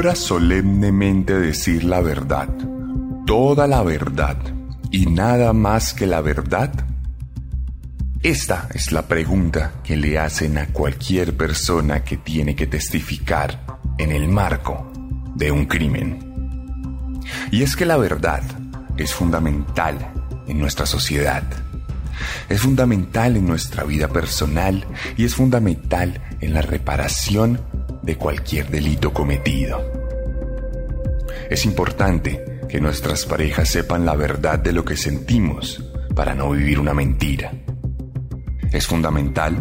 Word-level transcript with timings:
Jura 0.00 0.16
solemnemente 0.16 1.38
decir 1.38 1.84
la 1.84 2.00
verdad, 2.00 2.48
toda 3.26 3.66
la 3.66 3.82
verdad 3.82 4.38
y 4.90 5.04
nada 5.04 5.52
más 5.52 5.92
que 5.92 6.06
la 6.06 6.22
verdad. 6.22 6.72
Esta 8.22 8.66
es 8.72 8.92
la 8.92 9.06
pregunta 9.06 9.74
que 9.84 9.98
le 9.98 10.18
hacen 10.18 10.56
a 10.56 10.68
cualquier 10.68 11.36
persona 11.36 12.02
que 12.02 12.16
tiene 12.16 12.56
que 12.56 12.66
testificar 12.66 13.62
en 13.98 14.12
el 14.12 14.26
marco 14.26 14.90
de 15.34 15.52
un 15.52 15.66
crimen. 15.66 17.20
Y 17.50 17.62
es 17.62 17.76
que 17.76 17.84
la 17.84 17.98
verdad 17.98 18.40
es 18.96 19.12
fundamental 19.12 19.98
en 20.48 20.58
nuestra 20.58 20.86
sociedad. 20.86 21.42
Es 22.48 22.62
fundamental 22.62 23.36
en 23.36 23.46
nuestra 23.46 23.84
vida 23.84 24.08
personal 24.08 24.82
y 25.18 25.26
es 25.26 25.34
fundamental 25.34 26.22
en 26.40 26.54
la 26.54 26.62
reparación 26.62 27.60
de 28.02 28.16
cualquier 28.16 28.70
delito 28.70 29.12
cometido. 29.12 29.80
Es 31.50 31.64
importante 31.64 32.60
que 32.68 32.80
nuestras 32.80 33.26
parejas 33.26 33.68
sepan 33.68 34.06
la 34.06 34.14
verdad 34.14 34.58
de 34.58 34.72
lo 34.72 34.84
que 34.84 34.96
sentimos 34.96 35.84
para 36.14 36.34
no 36.34 36.50
vivir 36.50 36.78
una 36.78 36.94
mentira. 36.94 37.52
Es 38.72 38.86
fundamental 38.86 39.56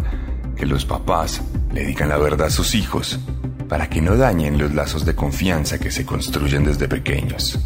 que 0.56 0.66
los 0.66 0.86
papás 0.86 1.42
le 1.73 1.86
digan 1.86 2.10
la 2.10 2.17
verdad 2.17 2.48
a 2.48 2.52
sus 2.52 2.76
hijos 2.76 3.20
para 3.67 3.90
que 3.90 4.02
no 4.02 4.17
dañen 4.17 4.58
los 4.58 4.73
lazos 4.73 5.06
de 5.06 5.16
confianza 5.16 5.80
que 5.80 5.92
se 5.92 6.06
construyen 6.06 6.64
desde 6.64 6.88
pequeños. 6.88 7.60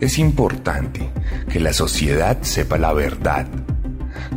Es 0.00 0.18
importante 0.18 1.10
que 1.50 1.60
la 1.60 1.72
sociedad 1.72 2.38
sepa 2.42 2.78
la 2.78 2.92
verdad 2.92 3.46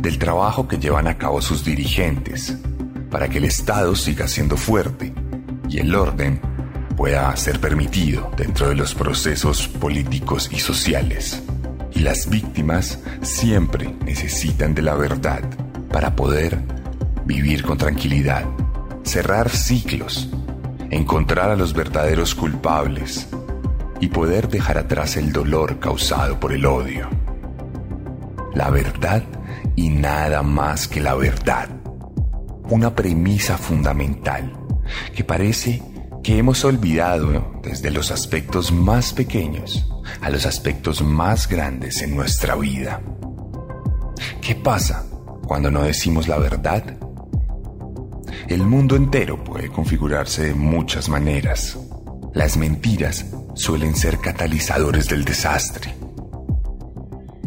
del 0.00 0.18
trabajo 0.18 0.66
que 0.66 0.78
llevan 0.78 1.06
a 1.06 1.18
cabo 1.18 1.40
sus 1.40 1.64
dirigentes 1.64 2.56
para 3.12 3.28
que 3.28 3.38
el 3.38 3.44
Estado 3.44 3.94
siga 3.94 4.26
siendo 4.26 4.56
fuerte 4.56 5.12
y 5.68 5.78
el 5.78 5.94
orden 5.94 6.40
pueda 6.96 7.36
ser 7.36 7.60
permitido 7.60 8.30
dentro 8.36 8.70
de 8.70 8.74
los 8.74 8.94
procesos 8.94 9.68
políticos 9.68 10.48
y 10.50 10.58
sociales. 10.58 11.42
Y 11.92 12.00
las 12.00 12.28
víctimas 12.30 12.98
siempre 13.20 13.94
necesitan 14.04 14.74
de 14.74 14.80
la 14.80 14.94
verdad 14.94 15.42
para 15.90 16.16
poder 16.16 16.58
vivir 17.26 17.62
con 17.62 17.76
tranquilidad, 17.76 18.46
cerrar 19.04 19.50
ciclos, 19.50 20.30
encontrar 20.90 21.50
a 21.50 21.56
los 21.56 21.74
verdaderos 21.74 22.34
culpables 22.34 23.28
y 24.00 24.08
poder 24.08 24.48
dejar 24.48 24.78
atrás 24.78 25.18
el 25.18 25.32
dolor 25.32 25.78
causado 25.80 26.40
por 26.40 26.52
el 26.52 26.64
odio. 26.64 27.10
La 28.54 28.70
verdad 28.70 29.22
y 29.76 29.90
nada 29.90 30.42
más 30.42 30.88
que 30.88 31.00
la 31.00 31.14
verdad. 31.14 31.81
Una 32.72 32.94
premisa 32.94 33.58
fundamental 33.58 34.50
que 35.14 35.24
parece 35.24 35.82
que 36.22 36.38
hemos 36.38 36.64
olvidado 36.64 37.60
desde 37.62 37.90
los 37.90 38.10
aspectos 38.10 38.72
más 38.72 39.12
pequeños 39.12 39.86
a 40.22 40.30
los 40.30 40.46
aspectos 40.46 41.02
más 41.02 41.48
grandes 41.48 42.00
en 42.00 42.16
nuestra 42.16 42.54
vida. 42.54 43.02
¿Qué 44.40 44.54
pasa 44.54 45.04
cuando 45.46 45.70
no 45.70 45.82
decimos 45.82 46.28
la 46.28 46.38
verdad? 46.38 46.96
El 48.48 48.62
mundo 48.62 48.96
entero 48.96 49.44
puede 49.44 49.68
configurarse 49.68 50.44
de 50.44 50.54
muchas 50.54 51.10
maneras. 51.10 51.78
Las 52.32 52.56
mentiras 52.56 53.26
suelen 53.52 53.94
ser 53.94 54.16
catalizadores 54.16 55.08
del 55.08 55.26
desastre. 55.26 55.94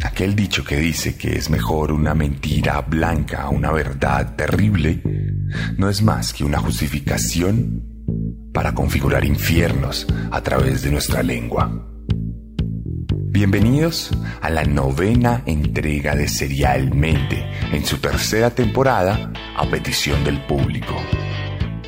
Aquel 0.06 0.36
dicho 0.36 0.64
que 0.64 0.78
dice 0.78 1.18
que 1.18 1.36
es 1.36 1.50
mejor 1.50 1.92
una 1.92 2.14
mentira 2.14 2.80
blanca 2.82 3.42
a 3.42 3.50
una 3.50 3.72
verdad 3.72 4.36
terrible 4.36 5.02
no 5.78 5.90
es 5.90 6.04
más 6.04 6.32
que 6.32 6.44
una 6.44 6.60
justificación 6.60 7.84
para 8.54 8.74
configurar 8.74 9.26
infiernos 9.26 10.06
a 10.32 10.42
través 10.42 10.84
de 10.84 10.92
nuestra 10.92 11.24
lengua. 11.24 11.90
Bienvenidos 13.10 14.12
a 14.42 14.52
la 14.52 14.64
novena 14.64 15.42
entrega 15.48 16.16
de 16.16 16.28
Serialmente 16.28 17.44
en 17.74 17.84
su 17.84 17.98
tercera 17.98 18.52
temporada 18.52 19.34
a 19.58 19.66
petición 19.70 20.24
del 20.24 20.40
público. 20.46 20.96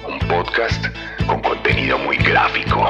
Un 0.05 0.27
podcast 0.27 0.87
con 1.27 1.39
contenido 1.41 1.99
muy 1.99 2.17
gráfico. 2.17 2.89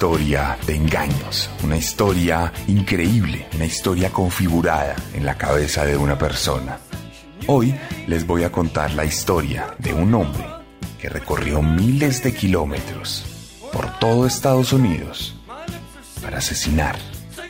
Historia 0.00 0.56
de 0.66 0.76
engaños, 0.76 1.50
una 1.62 1.76
historia 1.76 2.50
increíble, 2.68 3.46
una 3.54 3.66
historia 3.66 4.08
configurada 4.08 4.96
en 5.12 5.26
la 5.26 5.36
cabeza 5.36 5.84
de 5.84 5.94
una 5.94 6.16
persona. 6.16 6.78
Hoy 7.46 7.74
les 8.06 8.26
voy 8.26 8.44
a 8.44 8.50
contar 8.50 8.94
la 8.94 9.04
historia 9.04 9.74
de 9.78 9.92
un 9.92 10.14
hombre 10.14 10.42
que 10.98 11.10
recorrió 11.10 11.60
miles 11.60 12.22
de 12.22 12.32
kilómetros 12.32 13.26
por 13.74 13.98
todo 13.98 14.24
Estados 14.24 14.72
Unidos 14.72 15.36
para 16.22 16.38
asesinar. 16.38 16.96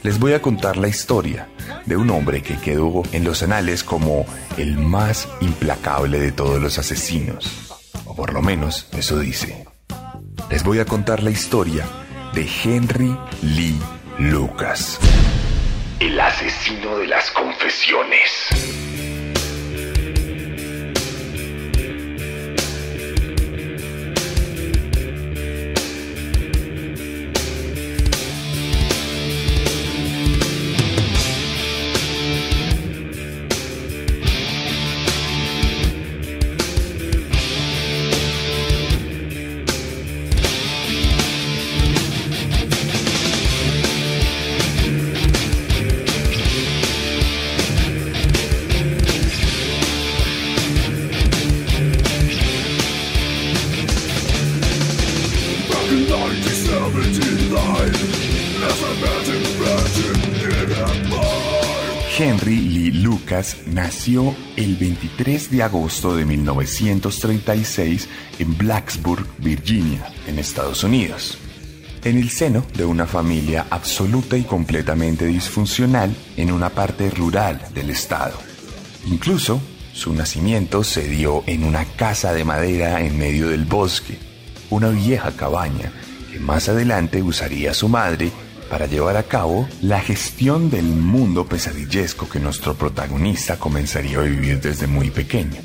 Les 0.03 0.19
voy 0.19 0.33
a 0.33 0.43
contar 0.43 0.77
la 0.77 0.89
historia 0.89 1.49
de 1.87 1.97
un 1.97 2.11
hombre 2.11 2.43
que 2.43 2.57
quedó 2.57 3.05
en 3.13 3.23
los 3.23 3.45
anales 3.45 3.85
como 3.85 4.27
el 4.57 4.77
más 4.77 5.29
implacable 5.41 6.19
de 6.19 6.33
todos 6.33 6.61
los 6.61 6.81
asesinos, 6.81 7.71
o 8.07 8.17
por 8.17 8.33
lo 8.33 8.43
menos 8.43 8.89
eso 8.91 9.21
dice. 9.21 9.69
Les 10.51 10.65
voy 10.65 10.81
a 10.81 10.85
contar 10.85 11.23
la 11.23 11.31
historia 11.31 11.87
de 12.33 12.49
Henry 12.65 13.17
Lee 13.43 13.79
Lucas, 14.19 14.99
el 15.99 16.21
asesino 16.21 16.99
de 16.99 17.07
las 17.07 17.31
confesiones. 17.31 18.90
Nació 63.91 64.37
el 64.55 64.77
23 64.77 65.51
de 65.51 65.65
agosto 65.65 66.15
de 66.15 66.25
1936 66.25 68.09
en 68.39 68.57
Blacksburg, 68.57 69.27
Virginia, 69.39 70.07
en 70.29 70.39
Estados 70.39 70.85
Unidos. 70.85 71.37
En 72.05 72.17
el 72.17 72.31
seno 72.31 72.65
de 72.77 72.85
una 72.85 73.09
familia 73.09 73.67
absoluta 73.69 74.37
y 74.37 74.45
completamente 74.45 75.27
disfuncional 75.27 76.15
en 76.37 76.53
una 76.53 76.71
parte 76.71 77.11
rural 77.11 77.61
del 77.75 77.91
estado. 77.91 78.39
Incluso 79.07 79.61
su 79.93 80.15
nacimiento 80.15 80.85
se 80.85 81.09
dio 81.09 81.43
en 81.49 81.65
una 81.65 81.85
casa 81.85 82.33
de 82.33 82.45
madera 82.45 83.01
en 83.01 83.19
medio 83.19 83.49
del 83.49 83.65
bosque, 83.65 84.21
una 84.71 84.91
vieja 84.91 85.33
cabaña 85.33 85.91
que 86.31 86.39
más 86.39 86.69
adelante 86.69 87.23
usaría 87.23 87.75
su 87.75 87.89
madre 87.89 88.31
para 88.71 88.87
llevar 88.87 89.17
a 89.17 89.25
cabo 89.25 89.69
la 89.83 90.01
gestión 90.01 90.71
del 90.71 90.85
mundo 90.85 91.45
pesadillesco 91.45 92.29
que 92.29 92.39
nuestro 92.39 92.75
protagonista 92.75 93.59
comenzaría 93.59 94.21
a 94.21 94.23
vivir 94.23 94.61
desde 94.61 94.87
muy 94.87 95.11
pequeño. 95.11 95.61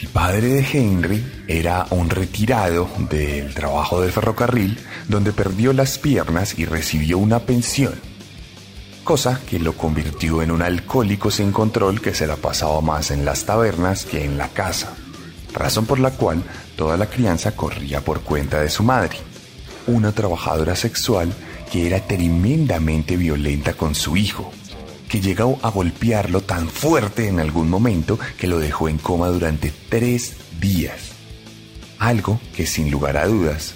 El 0.00 0.08
padre 0.08 0.48
de 0.48 0.66
Henry 0.70 1.44
era 1.48 1.86
un 1.90 2.10
retirado 2.10 2.88
del 3.10 3.54
trabajo 3.54 4.02
del 4.02 4.12
ferrocarril 4.12 4.78
donde 5.08 5.32
perdió 5.32 5.72
las 5.72 5.98
piernas 5.98 6.58
y 6.58 6.66
recibió 6.66 7.16
una 7.16 7.40
pensión, 7.40 7.94
cosa 9.02 9.40
que 9.48 9.58
lo 9.58 9.72
convirtió 9.72 10.42
en 10.42 10.50
un 10.50 10.60
alcohólico 10.60 11.30
sin 11.30 11.50
control 11.50 12.02
que 12.02 12.14
se 12.14 12.26
la 12.26 12.36
pasaba 12.36 12.82
más 12.82 13.10
en 13.10 13.24
las 13.24 13.46
tabernas 13.46 14.04
que 14.04 14.24
en 14.24 14.36
la 14.36 14.48
casa, 14.48 14.92
razón 15.54 15.86
por 15.86 15.98
la 15.98 16.10
cual 16.10 16.42
toda 16.76 16.98
la 16.98 17.06
crianza 17.06 17.56
corría 17.56 18.02
por 18.02 18.20
cuenta 18.20 18.60
de 18.60 18.68
su 18.68 18.82
madre, 18.82 19.16
una 19.86 20.12
trabajadora 20.12 20.76
sexual 20.76 21.32
que 21.70 21.86
era 21.86 22.00
tremendamente 22.06 23.16
violenta 23.16 23.74
con 23.74 23.94
su 23.94 24.16
hijo, 24.16 24.52
que 25.08 25.20
llegó 25.20 25.58
a 25.62 25.70
golpearlo 25.70 26.40
tan 26.40 26.68
fuerte 26.68 27.28
en 27.28 27.40
algún 27.40 27.70
momento 27.70 28.18
que 28.38 28.46
lo 28.46 28.58
dejó 28.58 28.88
en 28.88 28.98
coma 28.98 29.28
durante 29.28 29.72
tres 29.88 30.36
días. 30.60 31.12
Algo 31.98 32.40
que 32.56 32.66
sin 32.66 32.90
lugar 32.90 33.16
a 33.16 33.26
dudas, 33.26 33.74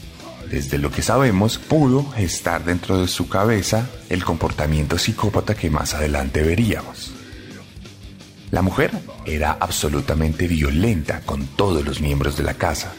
desde 0.50 0.78
lo 0.78 0.90
que 0.90 1.02
sabemos, 1.02 1.58
pudo 1.58 2.12
estar 2.16 2.64
dentro 2.64 3.00
de 3.00 3.08
su 3.08 3.28
cabeza 3.28 3.88
el 4.08 4.24
comportamiento 4.24 4.98
psicópata 4.98 5.54
que 5.54 5.70
más 5.70 5.94
adelante 5.94 6.42
veríamos. 6.42 7.12
La 8.50 8.62
mujer 8.62 8.92
era 9.26 9.56
absolutamente 9.58 10.46
violenta 10.46 11.22
con 11.22 11.46
todos 11.46 11.84
los 11.84 12.00
miembros 12.00 12.36
de 12.36 12.44
la 12.44 12.54
casa, 12.54 12.92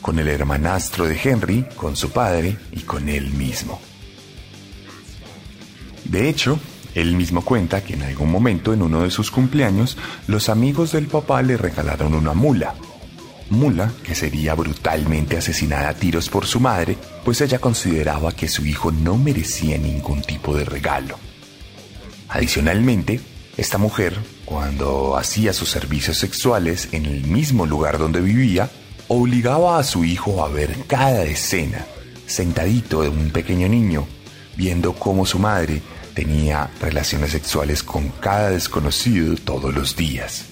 con 0.00 0.18
el 0.18 0.28
hermanastro 0.28 1.06
de 1.06 1.20
Henry, 1.22 1.66
con 1.76 1.96
su 1.96 2.10
padre 2.10 2.56
y 2.72 2.80
con 2.80 3.08
él 3.08 3.30
mismo. 3.30 3.80
De 6.08 6.28
hecho, 6.28 6.58
él 6.94 7.14
mismo 7.14 7.44
cuenta 7.44 7.82
que 7.82 7.94
en 7.94 8.02
algún 8.02 8.30
momento 8.30 8.72
en 8.72 8.82
uno 8.82 9.02
de 9.02 9.10
sus 9.10 9.30
cumpleaños, 9.30 9.98
los 10.26 10.48
amigos 10.48 10.92
del 10.92 11.08
papá 11.08 11.42
le 11.42 11.56
regalaron 11.56 12.14
una 12.14 12.32
mula. 12.32 12.74
Mula 13.50 13.92
que 14.02 14.14
sería 14.14 14.54
brutalmente 14.54 15.36
asesinada 15.36 15.90
a 15.90 15.94
tiros 15.94 16.28
por 16.28 16.46
su 16.46 16.58
madre, 16.58 16.96
pues 17.24 17.40
ella 17.40 17.58
consideraba 17.58 18.32
que 18.32 18.48
su 18.48 18.64
hijo 18.64 18.92
no 18.92 19.16
merecía 19.16 19.78
ningún 19.78 20.22
tipo 20.22 20.56
de 20.56 20.64
regalo. 20.64 21.18
Adicionalmente, 22.28 23.20
esta 23.56 23.78
mujer, 23.78 24.16
cuando 24.44 25.16
hacía 25.16 25.52
sus 25.52 25.68
servicios 25.68 26.18
sexuales 26.18 26.88
en 26.92 27.06
el 27.06 27.24
mismo 27.24 27.66
lugar 27.66 27.98
donde 27.98 28.20
vivía, 28.20 28.70
obligaba 29.08 29.78
a 29.78 29.84
su 29.84 30.04
hijo 30.04 30.44
a 30.44 30.48
ver 30.48 30.74
cada 30.86 31.24
escena, 31.24 31.86
sentadito 32.26 33.02
de 33.02 33.08
un 33.08 33.30
pequeño 33.30 33.68
niño, 33.68 34.06
viendo 34.56 34.94
cómo 34.94 35.26
su 35.26 35.38
madre 35.38 35.82
tenía 36.16 36.70
relaciones 36.80 37.30
sexuales 37.30 37.82
con 37.82 38.08
cada 38.08 38.50
desconocido 38.50 39.36
todos 39.36 39.72
los 39.74 39.96
días. 39.96 40.46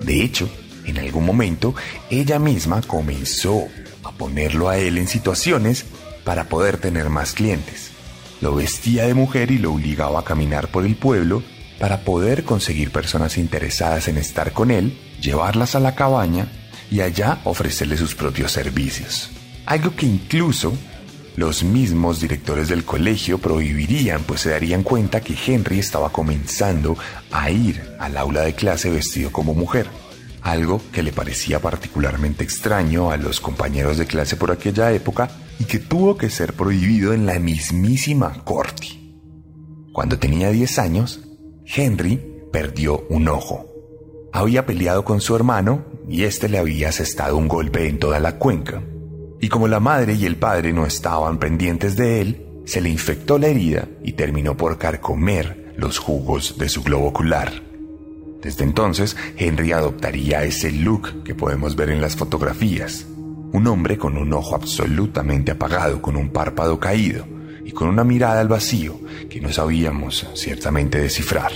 De 0.00 0.22
hecho, 0.22 0.48
en 0.84 0.98
algún 0.98 1.24
momento, 1.24 1.74
ella 2.10 2.38
misma 2.38 2.82
comenzó 2.82 3.66
a 4.04 4.12
ponerlo 4.12 4.68
a 4.68 4.76
él 4.76 4.98
en 4.98 5.08
situaciones 5.08 5.86
para 6.24 6.44
poder 6.44 6.76
tener 6.76 7.08
más 7.08 7.32
clientes. 7.32 7.90
Lo 8.42 8.54
vestía 8.54 9.06
de 9.06 9.14
mujer 9.14 9.50
y 9.50 9.58
lo 9.58 9.72
obligaba 9.72 10.20
a 10.20 10.24
caminar 10.24 10.68
por 10.68 10.84
el 10.84 10.94
pueblo 10.94 11.42
para 11.80 12.02
poder 12.02 12.44
conseguir 12.44 12.92
personas 12.92 13.38
interesadas 13.38 14.08
en 14.08 14.18
estar 14.18 14.52
con 14.52 14.70
él, 14.70 14.98
llevarlas 15.22 15.74
a 15.74 15.80
la 15.80 15.94
cabaña 15.94 16.52
y 16.90 17.00
allá 17.00 17.40
ofrecerle 17.44 17.96
sus 17.96 18.14
propios 18.14 18.52
servicios. 18.52 19.30
Algo 19.64 19.96
que 19.96 20.04
incluso 20.04 20.74
los 21.38 21.62
mismos 21.62 22.18
directores 22.18 22.68
del 22.68 22.84
colegio 22.84 23.38
prohibirían, 23.38 24.24
pues 24.24 24.40
se 24.40 24.50
darían 24.50 24.82
cuenta 24.82 25.20
que 25.20 25.36
Henry 25.46 25.78
estaba 25.78 26.10
comenzando 26.10 26.98
a 27.30 27.48
ir 27.48 27.80
al 28.00 28.16
aula 28.16 28.42
de 28.42 28.56
clase 28.56 28.90
vestido 28.90 29.30
como 29.30 29.54
mujer, 29.54 29.86
algo 30.42 30.82
que 30.90 31.04
le 31.04 31.12
parecía 31.12 31.60
particularmente 31.60 32.42
extraño 32.42 33.12
a 33.12 33.16
los 33.16 33.40
compañeros 33.40 33.98
de 33.98 34.06
clase 34.06 34.34
por 34.34 34.50
aquella 34.50 34.90
época 34.90 35.30
y 35.60 35.64
que 35.64 35.78
tuvo 35.78 36.16
que 36.16 36.28
ser 36.28 36.54
prohibido 36.54 37.14
en 37.14 37.24
la 37.24 37.38
mismísima 37.38 38.42
corte. 38.42 38.98
Cuando 39.92 40.18
tenía 40.18 40.50
10 40.50 40.76
años, 40.80 41.20
Henry 41.64 42.20
perdió 42.52 43.06
un 43.10 43.28
ojo. 43.28 43.64
Había 44.32 44.66
peleado 44.66 45.04
con 45.04 45.20
su 45.20 45.36
hermano 45.36 45.84
y 46.08 46.24
este 46.24 46.48
le 46.48 46.58
había 46.58 46.88
asestado 46.88 47.36
un 47.36 47.46
golpe 47.46 47.86
en 47.86 48.00
toda 48.00 48.18
la 48.18 48.38
cuenca 48.38 48.82
y 49.40 49.48
como 49.48 49.68
la 49.68 49.80
madre 49.80 50.14
y 50.14 50.24
el 50.26 50.36
padre 50.36 50.72
no 50.72 50.86
estaban 50.86 51.38
pendientes 51.38 51.96
de 51.96 52.20
él, 52.20 52.46
se 52.64 52.80
le 52.80 52.90
infectó 52.90 53.38
la 53.38 53.48
herida 53.48 53.88
y 54.02 54.12
terminó 54.12 54.56
por 54.56 54.78
carcomer 54.78 55.72
los 55.76 55.98
jugos 55.98 56.58
de 56.58 56.68
su 56.68 56.82
globo 56.82 57.06
ocular. 57.06 57.62
Desde 58.42 58.64
entonces, 58.64 59.16
Henry 59.36 59.72
adoptaría 59.72 60.44
ese 60.44 60.70
look 60.70 61.22
que 61.24 61.34
podemos 61.34 61.76
ver 61.76 61.90
en 61.90 62.00
las 62.00 62.16
fotografías. 62.16 63.06
Un 63.52 63.66
hombre 63.66 63.96
con 63.96 64.16
un 64.16 64.32
ojo 64.32 64.54
absolutamente 64.54 65.52
apagado, 65.52 66.02
con 66.02 66.16
un 66.16 66.30
párpado 66.30 66.78
caído 66.78 67.26
y 67.64 67.72
con 67.72 67.88
una 67.88 68.04
mirada 68.04 68.40
al 68.40 68.48
vacío 68.48 69.00
que 69.30 69.40
no 69.40 69.52
sabíamos 69.52 70.26
ciertamente 70.34 70.98
descifrar. 70.98 71.52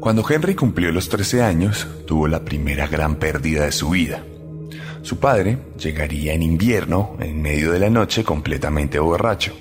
Cuando 0.00 0.24
Henry 0.28 0.54
cumplió 0.54 0.90
los 0.92 1.08
13 1.08 1.42
años, 1.42 1.86
tuvo 2.06 2.26
la 2.26 2.44
primera 2.44 2.86
gran 2.86 3.16
pérdida 3.16 3.64
de 3.64 3.72
su 3.72 3.90
vida. 3.90 4.24
Su 5.02 5.18
padre 5.18 5.58
llegaría 5.78 6.32
en 6.32 6.42
invierno, 6.42 7.16
en 7.18 7.42
medio 7.42 7.72
de 7.72 7.80
la 7.80 7.90
noche, 7.90 8.22
completamente 8.22 8.98
borracho. 8.98 9.52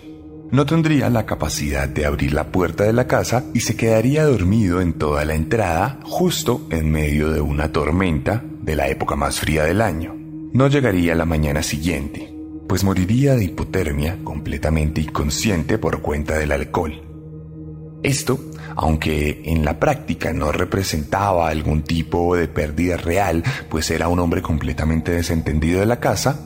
No 0.51 0.65
tendría 0.65 1.09
la 1.09 1.25
capacidad 1.25 1.89
de 1.89 2.05
abrir 2.05 2.33
la 2.33 2.51
puerta 2.51 2.83
de 2.83 2.93
la 2.93 3.07
casa 3.07 3.45
y 3.53 3.61
se 3.61 3.75
quedaría 3.75 4.25
dormido 4.25 4.81
en 4.81 4.93
toda 4.93 5.25
la 5.25 5.33
entrada, 5.33 5.99
justo 6.03 6.67
en 6.69 6.91
medio 6.91 7.31
de 7.31 7.41
una 7.41 7.71
tormenta 7.71 8.43
de 8.61 8.75
la 8.75 8.87
época 8.89 9.15
más 9.15 9.39
fría 9.39 9.63
del 9.63 9.81
año. 9.81 10.15
No 10.53 10.67
llegaría 10.67 11.15
la 11.15 11.25
mañana 11.25 11.63
siguiente, 11.63 12.31
pues 12.67 12.83
moriría 12.83 13.35
de 13.35 13.45
hipotermia 13.45 14.17
completamente 14.23 15.01
inconsciente 15.01 15.77
por 15.77 16.01
cuenta 16.01 16.37
del 16.37 16.51
alcohol. 16.51 17.10
Esto, 18.03 18.39
aunque 18.75 19.43
en 19.45 19.63
la 19.63 19.79
práctica 19.79 20.33
no 20.33 20.51
representaba 20.51 21.49
algún 21.49 21.83
tipo 21.83 22.35
de 22.35 22.47
pérdida 22.47 22.97
real, 22.97 23.43
pues 23.69 23.91
era 23.91 24.07
un 24.07 24.19
hombre 24.19 24.41
completamente 24.41 25.11
desentendido 25.11 25.79
de 25.79 25.85
la 25.85 25.99
casa, 25.99 26.39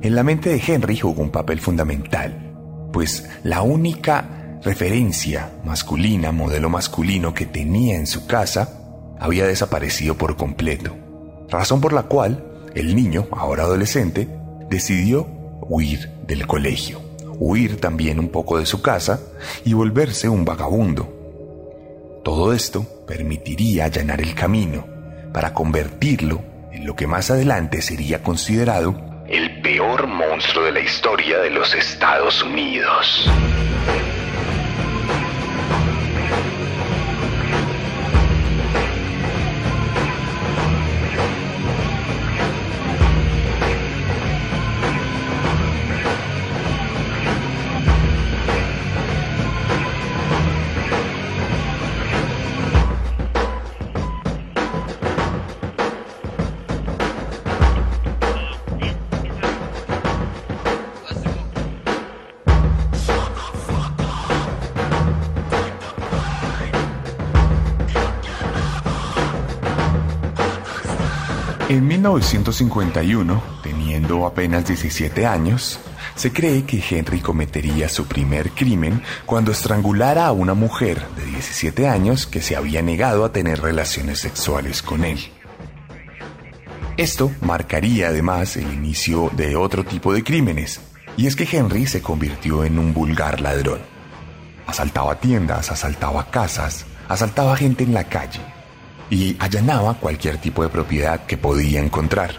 en 0.00 0.14
la 0.14 0.22
mente 0.22 0.48
de 0.48 0.62
Henry 0.66 0.98
jugó 0.98 1.22
un 1.22 1.30
papel 1.30 1.60
fundamental, 1.60 2.54
pues 2.92 3.28
la 3.44 3.62
única 3.62 4.58
referencia 4.62 5.52
masculina, 5.64 6.32
modelo 6.32 6.70
masculino 6.70 7.34
que 7.34 7.46
tenía 7.46 7.96
en 7.96 8.06
su 8.06 8.26
casa, 8.26 8.80
había 9.20 9.46
desaparecido 9.46 10.16
por 10.16 10.36
completo, 10.36 10.96
razón 11.50 11.80
por 11.80 11.92
la 11.92 12.04
cual 12.04 12.42
el 12.74 12.96
niño, 12.96 13.28
ahora 13.32 13.64
adolescente, 13.64 14.28
decidió 14.70 15.28
huir 15.68 16.08
del 16.26 16.46
colegio 16.46 17.11
huir 17.38 17.80
también 17.80 18.18
un 18.18 18.28
poco 18.28 18.58
de 18.58 18.66
su 18.66 18.82
casa 18.82 19.20
y 19.64 19.72
volverse 19.72 20.28
un 20.28 20.44
vagabundo. 20.44 22.20
Todo 22.24 22.52
esto 22.52 22.86
permitiría 23.06 23.86
allanar 23.86 24.20
el 24.20 24.34
camino 24.34 24.86
para 25.32 25.52
convertirlo 25.54 26.42
en 26.72 26.86
lo 26.86 26.94
que 26.94 27.06
más 27.06 27.30
adelante 27.30 27.82
sería 27.82 28.22
considerado 28.22 29.12
el 29.28 29.62
peor 29.62 30.06
monstruo 30.06 30.64
de 30.64 30.72
la 30.72 30.80
historia 30.80 31.38
de 31.38 31.48
los 31.48 31.74
Estados 31.74 32.42
Unidos. 32.42 33.26
1951, 72.12 73.42
teniendo 73.62 74.26
apenas 74.26 74.66
17 74.66 75.24
años, 75.24 75.80
se 76.14 76.30
cree 76.30 76.64
que 76.64 76.82
Henry 76.86 77.20
cometería 77.20 77.88
su 77.88 78.04
primer 78.04 78.50
crimen 78.50 79.02
cuando 79.24 79.50
estrangulara 79.50 80.26
a 80.26 80.32
una 80.32 80.52
mujer 80.52 81.06
de 81.16 81.24
17 81.24 81.88
años 81.88 82.26
que 82.26 82.42
se 82.42 82.54
había 82.54 82.82
negado 82.82 83.24
a 83.24 83.32
tener 83.32 83.62
relaciones 83.62 84.20
sexuales 84.20 84.82
con 84.82 85.04
él. 85.04 85.20
Esto 86.98 87.30
marcaría 87.40 88.08
además 88.08 88.56
el 88.56 88.70
inicio 88.70 89.30
de 89.34 89.56
otro 89.56 89.82
tipo 89.82 90.12
de 90.12 90.22
crímenes, 90.22 90.82
y 91.16 91.26
es 91.26 91.34
que 91.34 91.48
Henry 91.50 91.86
se 91.86 92.02
convirtió 92.02 92.64
en 92.64 92.78
un 92.78 92.92
vulgar 92.92 93.40
ladrón. 93.40 93.80
Asaltaba 94.66 95.18
tiendas, 95.18 95.70
asaltaba 95.70 96.30
casas, 96.30 96.84
asaltaba 97.08 97.56
gente 97.56 97.84
en 97.84 97.94
la 97.94 98.04
calle 98.04 98.40
y 99.12 99.36
allanaba 99.40 99.92
cualquier 99.92 100.38
tipo 100.38 100.62
de 100.62 100.70
propiedad 100.70 101.26
que 101.26 101.36
podía 101.36 101.80
encontrar. 101.80 102.30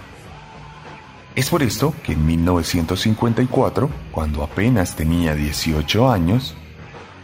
Es 1.35 1.51
por 1.51 1.61
esto 1.61 1.93
que 2.03 2.13
en 2.13 2.25
1954, 2.25 3.91
cuando 4.11 4.41
apenas 4.41 4.95
tenía 4.95 5.35
18 5.35 6.09
años, 6.09 6.55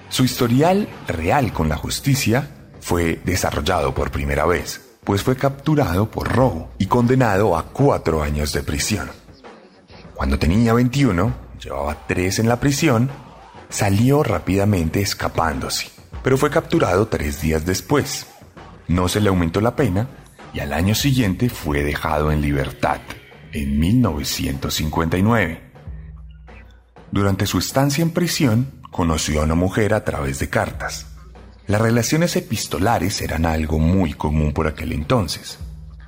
su 0.10 0.24
historial 0.24 0.88
real 1.08 1.52
con 1.52 1.68
la 1.68 1.78
justicia 1.78 2.48
fue 2.80 3.22
desarrollado 3.26 3.96
por 3.96 4.12
primera 4.12 4.46
vez, 4.46 4.82
pues 5.04 5.24
fue 5.24 5.36
capturado 5.36 6.12
por 6.12 6.32
robo 6.32 6.70
y 6.78 6.86
condenado 6.86 7.58
a 7.58 7.64
cuatro 7.70 8.22
años 8.22 8.54
de 8.54 8.62
prisión. 8.62 9.10
Cuando 10.14 10.38
tenía 10.38 10.74
21, 10.74 11.34
llevaba 11.60 12.06
tres 12.06 12.38
en 12.38 12.50
la 12.50 12.60
prisión, 12.60 13.10
salió 13.68 14.22
rápidamente 14.22 15.02
escapándose, 15.02 15.90
pero 16.22 16.38
fue 16.38 16.52
capturado 16.52 17.08
tres 17.08 17.42
días 17.42 17.66
después. 17.66 18.28
No 18.90 19.08
se 19.08 19.22
le 19.22 19.30
aumentó 19.30 19.62
la 19.62 19.76
pena 19.76 20.10
y 20.52 20.60
al 20.60 20.74
año 20.74 20.96
siguiente 20.96 21.50
fue 21.50 21.84
dejado 21.84 22.32
en 22.32 22.42
libertad, 22.42 23.00
en 23.54 23.80
1959. 23.80 25.62
Durante 27.12 27.46
su 27.46 27.60
estancia 27.60 28.02
en 28.02 28.10
prisión, 28.10 28.82
conoció 28.92 29.42
a 29.42 29.44
una 29.46 29.54
mujer 29.54 29.94
a 29.94 30.04
través 30.04 30.40
de 30.40 30.50
cartas. 30.50 31.06
Las 31.68 31.80
relaciones 31.80 32.36
epistolares 32.36 33.22
eran 33.22 33.46
algo 33.46 33.78
muy 33.78 34.14
común 34.14 34.54
por 34.54 34.68
aquel 34.68 34.92
entonces. 34.92 35.60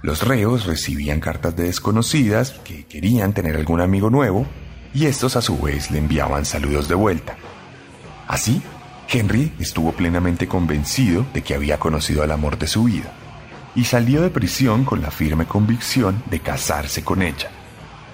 Los 0.01 0.23
reos 0.23 0.65
recibían 0.65 1.19
cartas 1.19 1.55
de 1.55 1.65
desconocidas 1.65 2.53
que 2.63 2.88
querían 2.88 3.33
tener 3.33 3.57
algún 3.57 3.79
amigo 3.79 4.09
nuevo 4.09 4.47
y 4.91 5.05
estos 5.05 5.35
a 5.35 5.43
su 5.43 5.59
vez 5.59 5.91
le 5.91 6.00
enviaban 6.00 6.45
saludos 6.45 6.88
de 6.88 6.95
vuelta. 6.95 7.38
Así, 8.27 8.63
Henry 9.10 9.51
estuvo 9.60 9.91
plenamente 9.91 10.48
convencido 10.48 11.25
de 11.34 11.41
que 11.41 11.53
había 11.53 11.79
conocido 11.79 12.24
al 12.24 12.31
amor 12.31 12.58
de 12.58 12.67
su 12.67 12.86
vida 12.86 13.12
y 13.75 13.86
salió 13.86 14.22
de 14.22 14.29
prisión 14.29 14.84
con 14.84 15.01
la 15.01 15.12
firme 15.12 15.46
convicción 15.46 16.24
de 16.29 16.39
casarse 16.39 17.03
con 17.03 17.22
ella. 17.22 17.50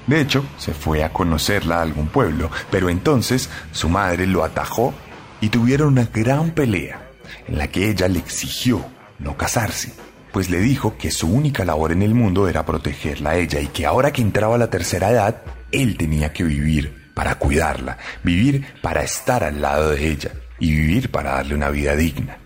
De 0.05 0.21
hecho, 0.21 0.45
se 0.57 0.73
fue 0.73 1.03
a 1.03 1.11
conocerla 1.11 1.79
a 1.79 1.81
algún 1.81 2.07
pueblo, 2.07 2.49
pero 2.71 2.89
entonces 2.89 3.49
su 3.71 3.89
madre 3.89 4.25
lo 4.25 4.43
atajó 4.43 4.93
y 5.41 5.49
tuvieron 5.49 5.89
una 5.89 6.05
gran 6.05 6.51
pelea 6.51 7.09
en 7.47 7.57
la 7.57 7.67
que 7.67 7.89
ella 7.89 8.07
le 8.07 8.19
exigió 8.19 8.85
no 9.19 9.35
casarse, 9.35 9.93
pues 10.31 10.49
le 10.49 10.59
dijo 10.59 10.97
que 10.97 11.11
su 11.11 11.27
única 11.27 11.65
labor 11.65 11.91
en 11.91 12.03
el 12.03 12.13
mundo 12.13 12.47
era 12.47 12.65
protegerla 12.65 13.31
a 13.31 13.37
ella 13.37 13.59
y 13.59 13.67
que 13.67 13.85
ahora 13.85 14.13
que 14.13 14.21
entraba 14.21 14.55
a 14.55 14.59
la 14.59 14.69
tercera 14.69 15.09
edad, 15.09 15.41
él 15.71 15.97
tenía 15.97 16.31
que 16.31 16.43
vivir 16.43 17.11
para 17.13 17.35
cuidarla, 17.35 17.97
vivir 18.23 18.65
para 18.81 19.03
estar 19.03 19.43
al 19.43 19.61
lado 19.61 19.89
de 19.89 20.07
ella 20.07 20.31
y 20.59 20.71
vivir 20.71 21.11
para 21.11 21.31
darle 21.33 21.55
una 21.55 21.69
vida 21.69 21.95
digna. 21.95 22.37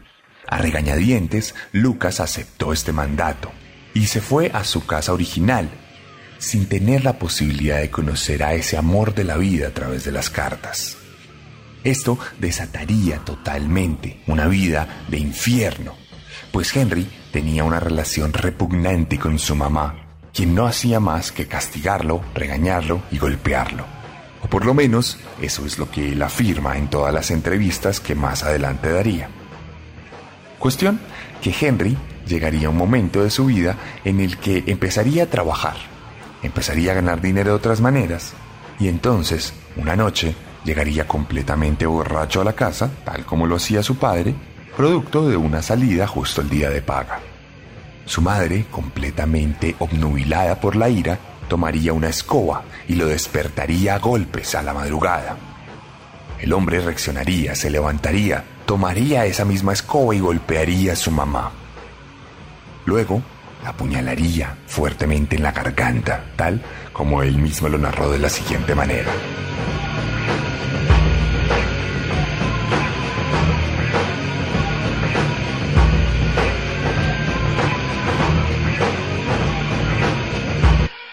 A 0.48 0.58
regañadientes, 0.58 1.56
Lucas 1.72 2.20
aceptó 2.20 2.74
este 2.74 2.92
mandato 2.92 3.52
y 3.94 4.08
se 4.08 4.22
fue 4.22 4.52
a 4.54 4.64
su 4.64 4.86
casa 4.86 5.14
original, 5.14 5.70
sin 6.40 6.68
tener 6.68 7.04
la 7.04 7.20
posibilidad 7.20 7.80
de 7.80 7.90
conocer 7.90 8.44
a 8.44 8.54
ese 8.54 8.78
amor 8.78 9.14
de 9.14 9.24
la 9.24 9.38
vida 9.38 9.68
a 9.68 9.72
través 9.72 10.04
de 10.04 10.12
las 10.12 10.30
cartas. 10.30 10.98
Esto 11.84 12.20
desataría 12.40 13.20
totalmente 13.20 14.22
una 14.28 14.48
vida 14.48 15.04
de 15.08 15.20
infierno, 15.20 15.96
pues 16.52 16.76
Henry 16.76 17.08
tenía 17.32 17.64
una 17.64 17.80
relación 17.80 18.34
repugnante 18.34 19.18
con 19.18 19.40
su 19.40 19.56
mamá, 19.56 20.08
quien 20.34 20.54
no 20.54 20.68
hacía 20.68 21.00
más 21.00 21.32
que 21.32 21.48
castigarlo, 21.48 22.22
regañarlo 22.36 23.02
y 23.12 23.18
golpearlo. 23.18 24.01
O 24.44 24.48
por 24.48 24.66
lo 24.66 24.74
menos 24.74 25.18
eso 25.42 25.66
es 25.66 25.78
lo 25.78 25.90
que 25.90 26.14
él 26.14 26.22
afirma 26.22 26.78
en 26.78 26.90
todas 26.90 27.14
las 27.14 27.32
entrevistas 27.32 28.00
que 28.00 28.16
más 28.16 28.44
adelante 28.44 28.92
daría. 28.92 29.30
Cuestión 30.60 31.00
que 31.42 31.54
Henry 31.60 31.98
llegaría 32.28 32.70
un 32.70 32.78
momento 32.78 33.24
de 33.24 33.30
su 33.30 33.46
vida 33.46 33.78
en 34.06 34.20
el 34.20 34.38
que 34.38 34.64
empezaría 34.68 35.24
a 35.24 35.30
trabajar, 35.30 35.76
empezaría 36.44 36.92
a 36.92 36.96
ganar 36.96 37.22
dinero 37.22 37.52
de 37.52 37.58
otras 37.58 37.82
maneras, 37.82 38.34
y 38.80 38.88
entonces, 38.88 39.54
una 39.76 39.96
noche, 39.96 40.36
llegaría 40.64 41.08
completamente 41.08 41.86
borracho 41.86 42.42
a 42.42 42.44
la 42.44 42.54
casa, 42.54 42.90
tal 43.04 43.26
como 43.26 43.48
lo 43.48 43.56
hacía 43.56 43.84
su 43.84 43.98
padre, 43.98 44.34
producto 44.76 45.28
de 45.28 45.38
una 45.38 45.62
salida 45.62 46.08
justo 46.08 46.42
el 46.42 46.50
día 46.50 46.70
de 46.70 46.82
paga. 46.82 47.20
Su 48.06 48.22
madre, 48.22 48.66
completamente 48.72 49.76
obnubilada 49.80 50.60
por 50.60 50.76
la 50.76 50.90
ira, 50.90 51.20
tomaría 51.48 51.94
una 51.94 52.10
escoba 52.10 52.64
y 52.92 52.96
lo 52.96 53.08
despertaría 53.08 53.96
a 53.96 54.00
golpes 54.00 54.54
a 54.54 54.62
la 54.62 54.74
madrugada. 54.74 55.38
El 56.42 56.52
hombre 56.52 56.82
reaccionaría, 56.82 57.56
se 57.56 57.70
levantaría, 57.70 58.44
tomaría 58.66 59.26
esa 59.26 59.46
misma 59.46 59.72
escoba 59.72 60.14
y 60.14 60.20
golpearía 60.20 60.92
a 60.92 60.98
su 60.98 61.10
mamá. 61.10 61.54
Luego, 62.86 63.22
la 63.64 63.70
apuñalaría 63.70 64.58
fuertemente 64.68 65.38
en 65.38 65.44
la 65.44 65.54
garganta, 65.54 66.26
tal 66.36 66.62
como 66.92 67.24
él 67.24 67.38
mismo 67.38 67.70
lo 67.70 67.78
narró 67.78 68.12
de 68.12 68.20
la 68.20 68.28
siguiente 68.28 68.76
manera. 68.76 69.10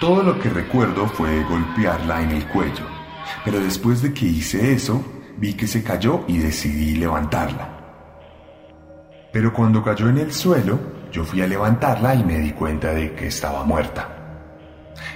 Todo 0.09 0.23
lo 0.23 0.39
que 0.39 0.49
recuerdo 0.49 1.07
fue 1.07 1.45
golpearla 1.45 2.23
en 2.23 2.31
el 2.31 2.49
cuello, 2.49 2.87
pero 3.45 3.61
después 3.61 4.01
de 4.01 4.15
que 4.15 4.25
hice 4.25 4.73
eso, 4.73 5.05
vi 5.37 5.53
que 5.53 5.67
se 5.67 5.83
cayó 5.85 6.25
y 6.27 6.39
decidí 6.39 6.95
levantarla. 6.95 7.69
Pero 9.31 9.53
cuando 9.53 9.85
cayó 9.85 10.09
en 10.09 10.17
el 10.17 10.33
suelo, 10.33 10.79
yo 11.13 11.25
fui 11.25 11.43
a 11.43 11.47
levantarla 11.47 12.15
y 12.15 12.25
me 12.25 12.39
di 12.39 12.53
cuenta 12.53 12.95
de 12.95 13.15
que 13.15 13.27
estaba 13.27 13.65
muerta. 13.65 14.09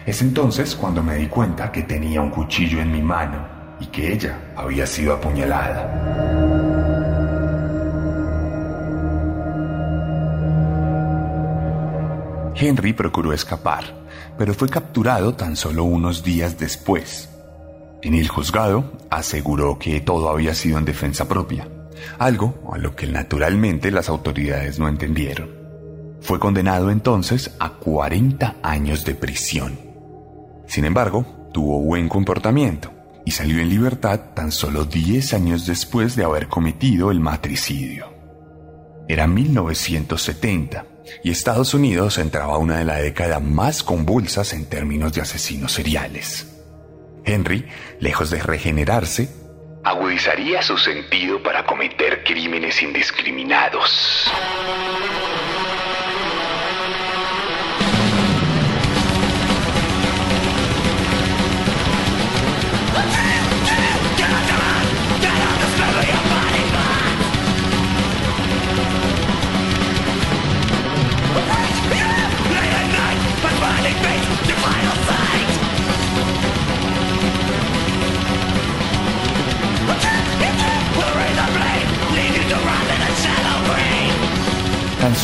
Es 0.05 0.21
entonces 0.21 0.77
cuando 0.77 1.03
me 1.03 1.15
di 1.17 1.27
cuenta 1.27 1.73
que 1.73 1.85
tenía 1.85 2.21
un 2.21 2.29
cuchillo 2.29 2.79
en 2.79 2.93
mi 2.93 3.01
mano 3.01 3.49
y 3.81 3.87
que 3.87 4.13
ella 4.13 4.53
había 4.55 4.87
sido 4.87 5.15
apuñalada. 5.15 5.89
Henry 12.55 12.93
procuró 12.93 13.33
escapar, 13.33 14.02
pero 14.43 14.55
fue 14.55 14.69
capturado 14.69 15.37
tan 15.37 15.55
solo 15.55 15.85
unos 15.85 16.25
días 16.25 16.59
después. 16.59 17.29
En 18.03 18.15
el 18.15 18.27
juzgado 18.27 18.99
aseguró 19.09 19.79
que 19.79 20.01
todo 20.01 20.29
había 20.29 20.53
sido 20.53 20.79
en 20.79 20.85
defensa 20.85 21.29
propia, 21.29 21.69
algo 22.19 22.69
a 22.75 22.77
lo 22.77 22.97
que 22.97 23.07
naturalmente 23.07 23.93
las 23.93 24.09
autoridades 24.09 24.81
no 24.81 24.89
entendieron. 24.89 25.49
Fue 26.21 26.41
condenado 26.41 26.91
entonces 26.91 27.55
a 27.61 27.75
40 27.75 28.57
años 28.65 29.05
de 29.05 29.15
prisión. 29.15 29.79
Sin 30.67 30.87
embargo, 30.87 31.25
tuvo 31.53 31.81
buen 31.81 32.09
comportamiento 32.09 32.91
y 33.25 33.31
salió 33.31 33.61
en 33.61 33.69
libertad 33.69 34.33
tan 34.35 34.51
solo 34.51 34.87
10 34.87 35.35
años 35.35 35.67
después 35.67 36.17
de 36.17 36.25
haber 36.25 36.49
cometido 36.49 37.13
el 37.13 37.21
matricidio. 37.21 38.07
Era 39.07 39.29
1970 39.29 40.87
y 41.23 41.31
Estados 41.31 41.75
Unidos 41.75 42.19
entraba 42.19 42.59
una 42.59 42.79
de 42.79 42.85
las 42.85 43.03
décadas 43.03 43.43
más 43.43 43.83
convulsas 43.83 44.53
en 44.53 44.67
términos 44.67 45.13
de 45.13 45.21
asesinos 45.21 45.73
seriales. 45.73 46.47
Henry, 47.25 47.67
lejos 48.01 48.31
de 48.31 48.43
regenerarse, 48.43 49.29
agudizaría 49.85 50.63
su 50.63 50.79
sentido 50.79 51.43
para 51.43 51.65
cometer 51.65 52.23
crímenes 52.25 52.83
indiscriminados. 52.83 54.31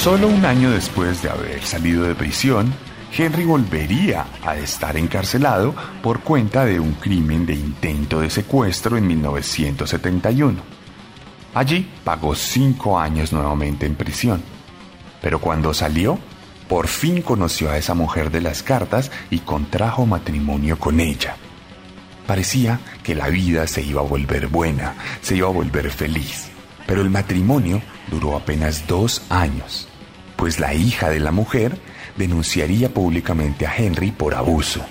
Solo 0.08 0.28
un 0.28 0.46
año 0.46 0.70
después 0.70 1.20
de 1.20 1.28
haber 1.28 1.62
salido 1.62 2.04
de 2.04 2.14
prisión, 2.14 2.72
Henry 3.14 3.44
volvería 3.44 4.24
a 4.42 4.56
estar 4.56 4.96
encarcelado 4.96 5.74
por 6.02 6.20
cuenta 6.20 6.64
de 6.64 6.80
un 6.80 6.92
crimen 6.94 7.44
de 7.44 7.52
intento 7.52 8.20
de 8.20 8.30
secuestro 8.30 8.96
en 8.96 9.06
1971. 9.06 10.62
Allí 11.52 11.86
pagó 12.04 12.34
cinco 12.34 12.98
años 12.98 13.34
nuevamente 13.34 13.84
en 13.84 13.96
prisión. 13.96 14.42
Pero 15.20 15.42
cuando 15.42 15.74
salió, 15.74 16.18
por 16.70 16.88
fin 16.88 17.20
conoció 17.20 17.70
a 17.70 17.76
esa 17.76 17.92
mujer 17.92 18.30
de 18.30 18.40
las 18.40 18.62
cartas 18.62 19.10
y 19.28 19.40
contrajo 19.40 20.06
matrimonio 20.06 20.78
con 20.78 21.00
ella. 21.00 21.36
Parecía 22.26 22.80
que 23.02 23.14
la 23.14 23.28
vida 23.28 23.66
se 23.66 23.82
iba 23.82 24.00
a 24.00 24.04
volver 24.04 24.46
buena, 24.46 24.94
se 25.20 25.36
iba 25.36 25.48
a 25.48 25.52
volver 25.52 25.90
feliz, 25.90 26.48
pero 26.86 27.02
el 27.02 27.10
matrimonio 27.10 27.82
duró 28.10 28.36
apenas 28.36 28.86
dos 28.86 29.20
años, 29.28 29.86
pues 30.38 30.60
la 30.60 30.72
hija 30.72 31.10
de 31.10 31.18
la 31.18 31.32
mujer 31.32 31.76
denunciaría 32.16 32.94
públicamente 32.94 33.66
a 33.66 33.76
Henry 33.76 34.12
por 34.12 34.36
abuso. 34.36 34.86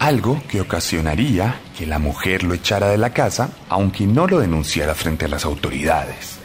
Algo 0.00 0.42
que 0.48 0.60
ocasionaría 0.60 1.60
que 1.78 1.86
la 1.86 2.00
mujer 2.00 2.42
lo 2.42 2.52
echara 2.52 2.88
de 2.88 2.98
la 2.98 3.12
casa, 3.12 3.50
aunque 3.68 4.04
no 4.04 4.26
lo 4.26 4.40
denunciara 4.40 4.96
frente 4.96 5.26
a 5.26 5.28
las 5.28 5.44
autoridades. 5.44 6.40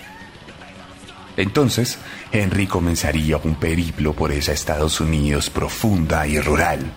Entonces, 1.38 1.98
Henry 2.32 2.68
comenzaría 2.68 3.38
un 3.38 3.56
periplo 3.56 4.13
por 4.13 4.32
esa 4.32 4.51
Estados 4.51 5.01
Unidos 5.01 5.50
profunda 5.50 6.27
y 6.27 6.39
rural, 6.39 6.94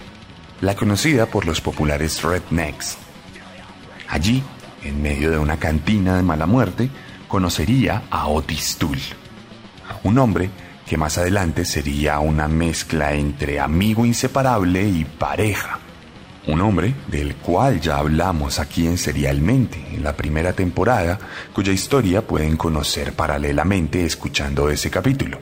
la 0.60 0.76
conocida 0.76 1.24
por 1.24 1.46
los 1.46 1.62
populares 1.62 2.22
rednecks. 2.22 2.98
Allí, 4.06 4.42
en 4.84 5.00
medio 5.00 5.30
de 5.30 5.38
una 5.38 5.56
cantina 5.56 6.16
de 6.16 6.22
mala 6.22 6.44
muerte, 6.44 6.90
conocería 7.26 8.02
a 8.10 8.26
Otis 8.26 8.76
Tull, 8.76 9.00
un 10.02 10.18
hombre 10.18 10.50
que 10.90 10.96
más 10.96 11.18
adelante 11.18 11.64
sería 11.64 12.18
una 12.18 12.48
mezcla 12.48 13.12
entre 13.12 13.60
amigo 13.60 14.04
inseparable 14.04 14.82
y 14.82 15.04
pareja. 15.04 15.78
Un 16.48 16.60
hombre 16.62 16.96
del 17.06 17.36
cual 17.36 17.80
ya 17.80 17.98
hablamos 17.98 18.58
aquí 18.58 18.88
en 18.88 18.98
Serialmente, 18.98 19.78
en 19.92 20.02
la 20.02 20.16
primera 20.16 20.52
temporada, 20.52 21.16
cuya 21.52 21.72
historia 21.72 22.26
pueden 22.26 22.56
conocer 22.56 23.12
paralelamente 23.12 24.04
escuchando 24.04 24.68
ese 24.68 24.90
capítulo. 24.90 25.38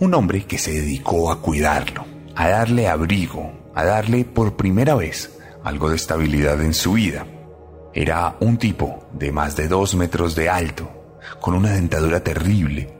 Un 0.00 0.12
hombre 0.12 0.44
que 0.44 0.58
se 0.58 0.72
dedicó 0.72 1.32
a 1.32 1.40
cuidarlo, 1.40 2.04
a 2.34 2.46
darle 2.46 2.88
abrigo, 2.88 3.70
a 3.74 3.84
darle 3.84 4.26
por 4.26 4.54
primera 4.54 4.96
vez 4.96 5.38
algo 5.64 5.88
de 5.88 5.96
estabilidad 5.96 6.60
en 6.60 6.74
su 6.74 6.92
vida. 6.92 7.24
Era 7.94 8.36
un 8.40 8.58
tipo 8.58 9.08
de 9.14 9.32
más 9.32 9.56
de 9.56 9.66
dos 9.66 9.94
metros 9.94 10.34
de 10.34 10.50
alto, 10.50 10.90
con 11.40 11.54
una 11.54 11.70
dentadura 11.70 12.20
terrible, 12.22 12.97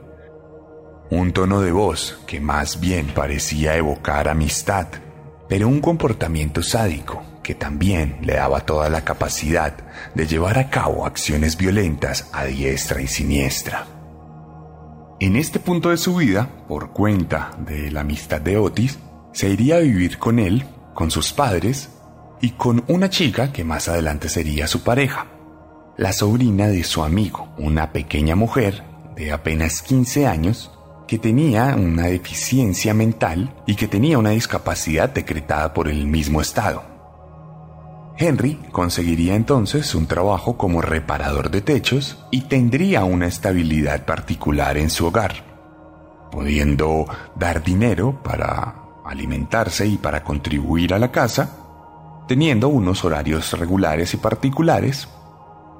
un 1.11 1.33
tono 1.33 1.61
de 1.61 1.71
voz 1.71 2.19
que 2.27 2.39
más 2.39 2.79
bien 2.79 3.07
parecía 3.07 3.75
evocar 3.75 4.27
amistad, 4.27 4.87
pero 5.47 5.67
un 5.67 5.81
comportamiento 5.81 6.61
sádico 6.61 7.23
que 7.41 7.55
también 7.55 8.19
le 8.21 8.35
daba 8.35 8.59
toda 8.59 8.89
la 8.89 9.03
capacidad 9.03 9.75
de 10.13 10.27
llevar 10.27 10.59
a 10.59 10.69
cabo 10.69 11.07
acciones 11.07 11.57
violentas 11.57 12.29
a 12.31 12.45
diestra 12.45 13.01
y 13.01 13.07
siniestra. 13.07 13.87
En 15.19 15.35
este 15.35 15.59
punto 15.59 15.89
de 15.89 15.97
su 15.97 16.15
vida, 16.15 16.47
por 16.67 16.91
cuenta 16.91 17.51
de 17.65 17.89
la 17.89 18.01
amistad 18.01 18.39
de 18.39 18.57
Otis, 18.57 18.99
se 19.33 19.49
iría 19.49 19.77
a 19.77 19.79
vivir 19.79 20.19
con 20.19 20.37
él, 20.37 20.63
con 20.93 21.09
sus 21.09 21.33
padres 21.33 21.89
y 22.39 22.51
con 22.51 22.83
una 22.87 23.09
chica 23.09 23.51
que 23.51 23.63
más 23.63 23.89
adelante 23.89 24.29
sería 24.29 24.67
su 24.67 24.83
pareja, 24.83 25.25
la 25.97 26.13
sobrina 26.13 26.67
de 26.67 26.83
su 26.83 27.03
amigo, 27.03 27.49
una 27.57 27.91
pequeña 27.91 28.35
mujer 28.35 28.83
de 29.15 29.31
apenas 29.33 29.81
15 29.81 30.27
años 30.27 30.71
que 31.09 31.17
tenía 31.17 31.75
una 31.75 32.03
deficiencia 32.03 32.93
mental 32.93 33.51
y 33.65 33.73
que 33.73 33.87
tenía 33.87 34.19
una 34.19 34.29
discapacidad 34.29 35.09
decretada 35.09 35.73
por 35.73 35.87
el 35.87 36.05
mismo 36.05 36.39
Estado. 36.39 36.83
Henry 38.15 38.59
conseguiría 38.71 39.33
entonces 39.33 39.95
un 39.95 40.05
trabajo 40.05 40.55
como 40.55 40.83
reparador 40.83 41.49
de 41.49 41.61
techos 41.61 42.23
y 42.29 42.41
tendría 42.41 43.05
una 43.05 43.25
estabilidad 43.25 44.05
particular 44.05 44.77
en 44.77 44.91
su 44.91 45.07
hogar, 45.07 46.29
pudiendo 46.31 47.07
dar 47.35 47.63
dinero 47.63 48.21
para 48.21 48.75
alimentarse 49.03 49.87
y 49.87 49.97
para 49.97 50.23
contribuir 50.23 50.93
a 50.93 50.99
la 50.99 51.11
casa, 51.11 52.25
teniendo 52.27 52.69
unos 52.69 53.03
horarios 53.03 53.51
regulares 53.53 54.13
y 54.13 54.17
particulares, 54.17 55.09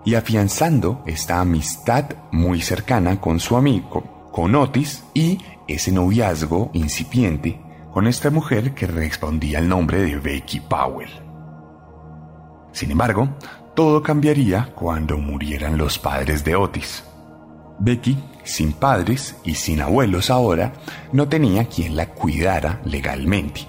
y 0.06 0.16
afianzando 0.16 1.04
esta 1.06 1.40
amistad 1.40 2.06
muy 2.32 2.62
cercana 2.62 3.22
con 3.22 3.40
su 3.40 3.58
amigo, 3.58 4.19
con 4.32 4.56
Otis 4.56 5.04
y 5.14 5.40
ese 5.68 5.92
noviazgo 5.92 6.72
incipiente 6.74 7.60
con 7.92 8.08
esta 8.08 8.30
mujer 8.30 8.74
que 8.74 8.88
respondía 8.88 9.60
al 9.60 9.68
nombre 9.68 10.02
de 10.02 10.18
Becky 10.18 10.60
Powell. 10.60 11.10
Sin 12.72 12.92
embargo, 12.92 13.30
todo 13.76 14.04
cambiaría 14.04 14.72
cuando 14.76 15.18
murieran 15.18 15.78
los 15.78 15.98
padres 15.98 16.44
de 16.44 16.56
Otis. 16.56 17.04
Becky, 17.80 18.18
sin 18.44 18.74
padres 18.74 19.36
y 19.44 19.56
sin 19.56 19.82
abuelos 19.82 20.30
ahora, 20.30 20.74
no 21.12 21.28
tenía 21.28 21.66
quien 21.66 21.96
la 21.96 22.10
cuidara 22.10 22.82
legalmente, 22.86 23.62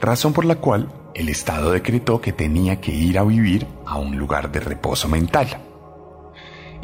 razón 0.00 0.32
por 0.32 0.44
la 0.44 0.56
cual 0.56 0.92
el 1.14 1.28
Estado 1.28 1.70
decretó 1.70 2.20
que 2.20 2.32
tenía 2.32 2.80
que 2.80 2.92
ir 2.92 3.18
a 3.18 3.24
vivir 3.24 3.66
a 3.86 3.98
un 3.98 4.16
lugar 4.16 4.52
de 4.52 4.60
reposo 4.60 5.08
mental. 5.08 5.48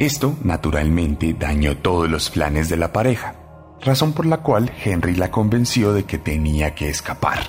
Esto, 0.01 0.35
naturalmente, 0.43 1.35
dañó 1.37 1.77
todos 1.77 2.09
los 2.09 2.31
planes 2.31 2.69
de 2.69 2.75
la 2.75 2.91
pareja, 2.91 3.35
razón 3.81 4.13
por 4.13 4.25
la 4.25 4.37
cual 4.37 4.71
Henry 4.83 5.13
la 5.13 5.29
convenció 5.29 5.93
de 5.93 6.05
que 6.05 6.17
tenía 6.17 6.73
que 6.73 6.89
escapar. 6.89 7.41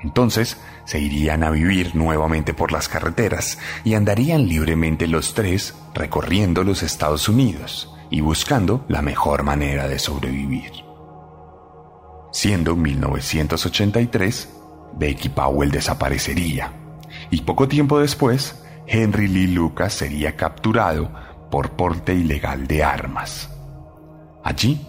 Entonces 0.00 0.56
se 0.84 1.00
irían 1.00 1.42
a 1.42 1.50
vivir 1.50 1.96
nuevamente 1.96 2.54
por 2.54 2.70
las 2.70 2.88
carreteras 2.88 3.58
y 3.82 3.94
andarían 3.94 4.46
libremente 4.46 5.08
los 5.08 5.34
tres 5.34 5.74
recorriendo 5.94 6.62
los 6.62 6.84
Estados 6.84 7.28
Unidos 7.28 7.92
y 8.08 8.20
buscando 8.20 8.84
la 8.86 9.02
mejor 9.02 9.42
manera 9.42 9.88
de 9.88 9.98
sobrevivir. 9.98 10.70
Siendo 12.30 12.76
1983, 12.76 14.48
Becky 14.96 15.30
Powell 15.30 15.72
desaparecería 15.72 16.70
y 17.32 17.40
poco 17.40 17.66
tiempo 17.66 17.98
después 17.98 18.62
Henry 18.88 19.28
Lee 19.28 19.48
Lucas 19.48 19.94
sería 19.94 20.36
capturado 20.36 21.10
por 21.50 21.72
porte 21.72 22.14
ilegal 22.14 22.66
de 22.66 22.82
armas. 22.82 23.50
Allí, 24.44 24.80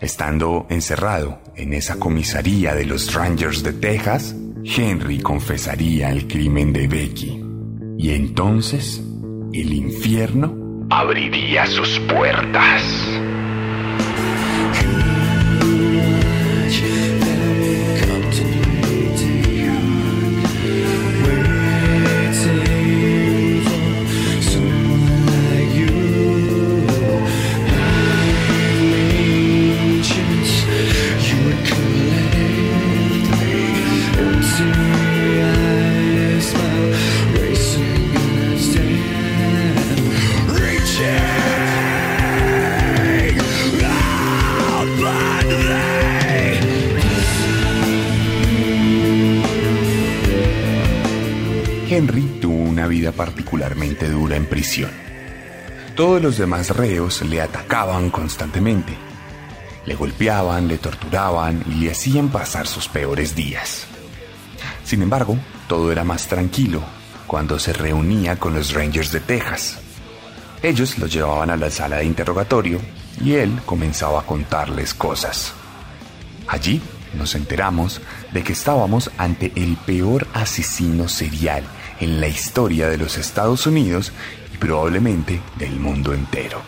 estando 0.00 0.66
encerrado 0.70 1.40
en 1.54 1.74
esa 1.74 1.98
comisaría 1.98 2.74
de 2.74 2.86
los 2.86 3.12
Rangers 3.12 3.62
de 3.62 3.74
Texas, 3.74 4.34
Henry 4.64 5.20
confesaría 5.20 6.10
el 6.10 6.26
crimen 6.26 6.72
de 6.72 6.88
Becky. 6.88 7.44
Y 7.98 8.10
entonces, 8.10 9.02
el 9.52 9.72
infierno 9.72 10.86
abriría 10.90 11.66
sus 11.66 11.98
puertas. 12.00 12.82
Henry 51.94 52.38
tuvo 52.40 52.54
una 52.54 52.86
vida 52.86 53.12
particularmente 53.12 54.08
dura 54.08 54.36
en 54.36 54.46
prisión. 54.46 54.90
Todos 55.94 56.22
los 56.22 56.38
demás 56.38 56.70
reos 56.70 57.20
le 57.20 57.42
atacaban 57.42 58.08
constantemente. 58.08 58.94
Le 59.84 59.94
golpeaban, 59.94 60.68
le 60.68 60.78
torturaban 60.78 61.62
y 61.68 61.74
le 61.74 61.90
hacían 61.90 62.30
pasar 62.30 62.66
sus 62.66 62.88
peores 62.88 63.34
días. 63.34 63.86
Sin 64.84 65.02
embargo, 65.02 65.36
todo 65.68 65.92
era 65.92 66.02
más 66.02 66.28
tranquilo 66.28 66.80
cuando 67.26 67.58
se 67.58 67.74
reunía 67.74 68.38
con 68.38 68.54
los 68.54 68.72
Rangers 68.72 69.12
de 69.12 69.20
Texas. 69.20 69.78
Ellos 70.62 70.98
lo 70.98 71.06
llevaban 71.08 71.50
a 71.50 71.58
la 71.58 71.70
sala 71.70 71.96
de 71.96 72.06
interrogatorio 72.06 72.80
y 73.22 73.34
él 73.34 73.60
comenzaba 73.66 74.20
a 74.20 74.26
contarles 74.26 74.94
cosas. 74.94 75.52
Allí 76.48 76.80
nos 77.12 77.34
enteramos 77.34 78.00
de 78.32 78.42
que 78.42 78.54
estábamos 78.54 79.10
ante 79.18 79.52
el 79.56 79.76
peor 79.76 80.26
asesino 80.32 81.06
serial 81.06 81.64
en 82.02 82.20
la 82.20 82.26
historia 82.26 82.88
de 82.88 82.98
los 82.98 83.16
Estados 83.16 83.64
Unidos 83.64 84.12
y 84.52 84.56
probablemente 84.56 85.40
del 85.56 85.78
mundo 85.78 86.12
entero. 86.12 86.60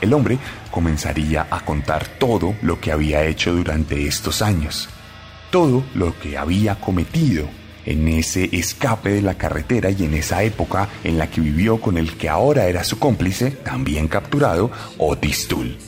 el 0.00 0.12
hombre 0.12 0.38
comenzaría 0.72 1.46
a 1.48 1.60
contar 1.64 2.06
todo 2.18 2.54
lo 2.62 2.80
que 2.80 2.90
había 2.90 3.24
hecho 3.24 3.54
durante 3.54 4.06
estos 4.06 4.42
años, 4.42 4.88
todo 5.50 5.84
lo 5.94 6.18
que 6.18 6.36
había 6.36 6.80
cometido 6.80 7.48
en 7.86 8.08
ese 8.08 8.48
escape 8.52 9.10
de 9.10 9.22
la 9.22 9.34
carretera 9.34 9.90
y 9.90 10.04
en 10.04 10.14
esa 10.14 10.42
época 10.42 10.88
en 11.04 11.16
la 11.16 11.30
que 11.30 11.40
vivió 11.40 11.80
con 11.80 11.96
el 11.96 12.16
que 12.16 12.28
ahora 12.28 12.66
era 12.66 12.82
su 12.82 12.98
cómplice, 12.98 13.52
también 13.52 14.08
capturado, 14.08 14.70
Otis 14.98 15.46
Tull. 15.46 15.78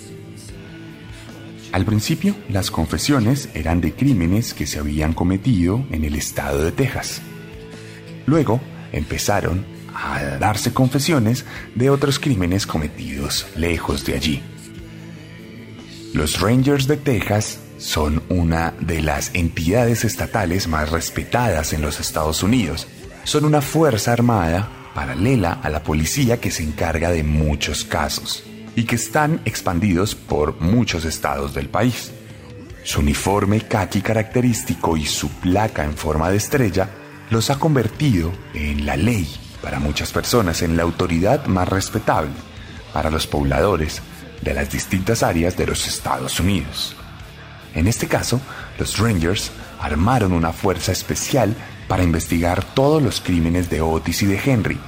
Al 1.73 1.85
principio, 1.85 2.35
las 2.49 2.71
confesiones 2.71 3.49
eran 3.55 3.81
de 3.81 3.93
crímenes 3.93 4.55
que 4.55 4.67
se 4.67 4.79
habían 4.79 5.15
cometido 5.15 5.85
en 5.91 6.05
el 6.05 6.15
estado 6.15 6.65
de 6.65 6.73
Texas. 6.73 7.23
Luego 8.27 8.61
empezaron 8.93 9.65
a 9.95 10.23
darse 10.39 10.73
confesiones 10.73 11.45
de 11.75 11.91
otros 11.91 12.19
crímenes 12.19 12.67
cometidos 12.67 13.47
lejos 13.57 14.05
de 14.05 14.15
allí. 14.15 14.43
Los 16.13 16.41
Rangers 16.41 16.87
de 16.87 16.97
Texas 16.97 17.61
son 17.79 18.23
una 18.29 18.75
de 18.81 19.01
las 19.01 19.31
entidades 19.35 20.05
estatales 20.05 20.69
más 20.69 20.91
respetadas 20.91 21.73
en 21.73 21.83
los 21.83 22.01
Estados 22.01 22.43
Unidos. 22.43 22.87
Son 23.25 23.45
una 23.45 23.61
fuerza 23.61 24.13
armada 24.13 24.69
paralela 24.95 25.53
a 25.63 25.71
la 25.71 25.83
policía 25.83 26.41
que 26.41 26.51
se 26.51 26.63
encarga 26.63 27.11
de 27.11 27.23
muchos 27.23 27.85
casos 27.85 28.45
y 28.75 28.85
que 28.85 28.97
están 28.97 29.41
expandidos 29.45 30.15
por 30.15 30.61
muchos 30.61 31.05
estados 31.05 31.55
del 31.55 31.69
país. 31.69 32.13
Su 32.83 33.01
uniforme 33.01 33.61
khaki 33.61 34.01
característico 34.01 34.97
y 34.97 35.07
su 35.07 35.29
placa 35.29 35.85
en 35.85 35.95
forma 35.95 36.31
de 36.31 36.39
estrella 36.39 36.89
los 37.31 37.49
ha 37.51 37.59
convertido 37.59 38.33
en 38.55 38.85
la 38.85 38.97
ley 38.97 39.33
para 39.63 39.79
muchas 39.79 40.13
personas, 40.13 40.63
en 40.63 40.77
la 40.77 40.83
autoridad 40.83 41.47
más 41.47 41.69
respetable 41.69 42.33
para 42.93 43.11
los 43.11 43.27
pobladores 43.27 44.03
de 44.43 44.55
las 44.55 44.71
distintas 44.71 45.23
áreas 45.23 45.57
de 45.57 45.67
los 45.67 45.87
Estados 45.87 46.41
Unidos. 46.41 46.97
En 47.75 47.87
este 47.87 48.09
caso, 48.09 48.41
los 48.79 48.99
Rangers 48.99 49.53
armaron 49.81 50.33
una 50.33 50.53
fuerza 50.53 50.93
especial 50.93 51.55
para 51.87 52.03
investigar 52.03 52.65
todos 52.65 53.03
los 53.03 53.21
crímenes 53.21 53.71
de 53.71 53.81
Otis 53.81 54.23
y 54.23 54.27
de 54.27 54.41
Henry, 54.45 54.79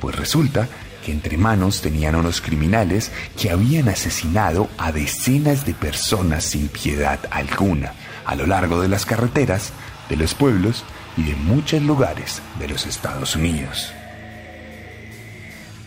pues 0.00 0.16
resulta 0.16 0.68
que 1.04 1.12
entre 1.12 1.36
manos 1.36 1.82
tenían 1.82 2.16
unos 2.16 2.40
criminales 2.40 3.12
que 3.40 3.50
habían 3.50 3.88
asesinado 3.88 4.68
a 4.76 4.90
decenas 4.90 5.64
de 5.64 5.74
personas 5.74 6.44
sin 6.44 6.68
piedad 6.68 7.20
alguna 7.30 7.92
a 8.24 8.34
lo 8.34 8.46
largo 8.46 8.80
de 8.80 8.88
las 8.88 9.06
carreteras, 9.06 9.72
de 10.08 10.16
los 10.16 10.34
pueblos 10.34 10.84
y 11.16 11.22
de 11.22 11.36
muchos 11.36 11.82
lugares 11.82 12.42
de 12.58 12.68
los 12.68 12.86
Estados 12.86 13.36
Unidos. 13.36 13.92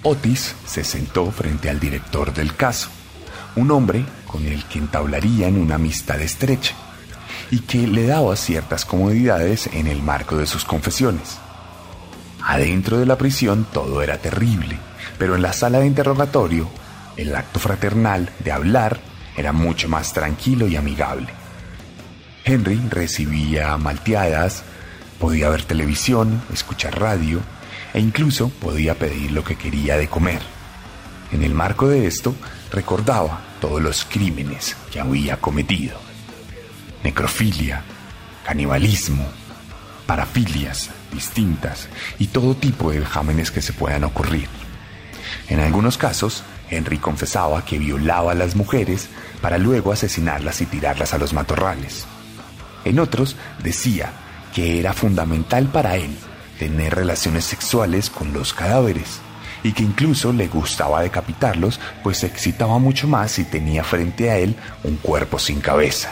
Otis 0.04 0.56
se 0.65 0.84
sentó 0.84 1.30
frente 1.32 1.70
al 1.70 1.80
director 1.80 2.34
del 2.34 2.56
caso, 2.56 2.89
un 3.56 3.72
hombre 3.72 4.06
con 4.26 4.46
el 4.46 4.63
que 4.65 4.80
entablarían 4.80 5.58
una 5.58 5.76
amistad 5.76 6.22
estrecha 6.22 6.76
y 7.52 7.60
que 7.60 7.88
le 7.88 8.06
daba 8.06 8.36
ciertas 8.36 8.86
comodidades 8.86 9.68
en 9.74 9.88
el 9.88 10.02
marco 10.02 10.38
de 10.38 10.46
sus 10.46 10.63
confesiones. 10.63 11.38
Adentro 12.42 12.98
de 12.98 13.06
la 13.06 13.18
prisión 13.18 13.68
todo 13.72 14.02
era 14.02 14.18
terrible 14.18 14.80
pero 15.20 15.36
en 15.36 15.42
la 15.42 15.54
sala 15.54 15.80
de 15.80 15.86
interrogatorio, 15.86 16.70
el 17.18 17.36
acto 17.36 17.60
fraternal 17.60 18.32
de 18.39 18.52
hablar 18.52 19.00
era 19.36 19.52
mucho 19.52 19.89
más 19.89 20.13
tranquilo 20.13 20.68
y 20.68 20.78
amigable. 20.78 21.28
Henry 22.46 22.82
recibía 22.89 23.78
malteadas, 23.78 24.63
podía 25.20 25.50
ver 25.50 25.64
televisión, 25.64 26.42
escuchar 26.52 27.00
radio 27.00 27.42
e 27.94 28.00
incluso 28.00 28.50
podía 28.50 28.96
pedir 28.96 29.32
lo 29.32 29.44
que 29.44 29.56
quería 29.56 29.98
de 29.98 30.08
comer. 30.08 30.42
En 31.32 31.44
el 31.44 31.54
marco 31.54 31.88
de 31.88 32.08
esto, 32.08 32.36
recordaba 32.72 33.42
todos 33.60 33.82
los 33.82 34.06
crímenes 34.06 34.76
que 34.92 35.00
había 35.00 35.38
cometido. 35.38 36.00
Necrofilia, 37.04 37.84
canibalismo, 38.46 39.26
parafilias 40.08 40.90
distintas 41.12 41.88
y 42.18 42.28
todo 42.28 42.56
tipo 42.56 42.92
de 42.92 43.00
vejámenes 43.00 43.52
que 43.52 43.62
se 43.62 43.74
puedan 43.74 44.04
ocurrir. 44.04 44.48
En 45.50 45.60
algunos 45.60 45.98
casos, 45.98 46.44
Henry 46.70 46.98
confesaba 46.98 47.66
que 47.66 47.80
violaba 47.80 48.32
a 48.32 48.36
las 48.36 48.56
mujeres 48.56 49.10
para 49.42 49.58
luego 49.58 49.92
asesinarlas 49.92 50.62
y 50.62 50.66
tirarlas 50.66 51.14
a 51.14 51.18
los 51.18 51.34
matorrales. 51.34 52.06
En 52.86 53.00
otros, 53.00 53.36
decía 53.64 54.14
que 54.54 54.80
era 54.80 54.94
fundamental 54.94 55.68
para 55.68 55.96
él 55.98 56.16
tener 56.60 56.94
relaciones 56.94 57.46
sexuales 57.46 58.10
con 58.10 58.34
los 58.34 58.54
cadáveres 58.54 59.22
y 59.64 59.72
que 59.72 59.84
incluso 59.84 60.32
le 60.34 60.48
gustaba 60.48 61.02
decapitarlos, 61.02 61.80
pues 62.04 62.20
se 62.20 62.28
excitaba 62.28 62.78
mucho 62.80 63.08
más 63.08 63.32
si 63.32 63.46
tenía 63.46 63.84
frente 63.84 64.30
a 64.30 64.38
él 64.38 64.56
un 64.84 64.98
cuerpo 64.98 65.40
sin 65.40 65.62
cabeza. 65.62 66.12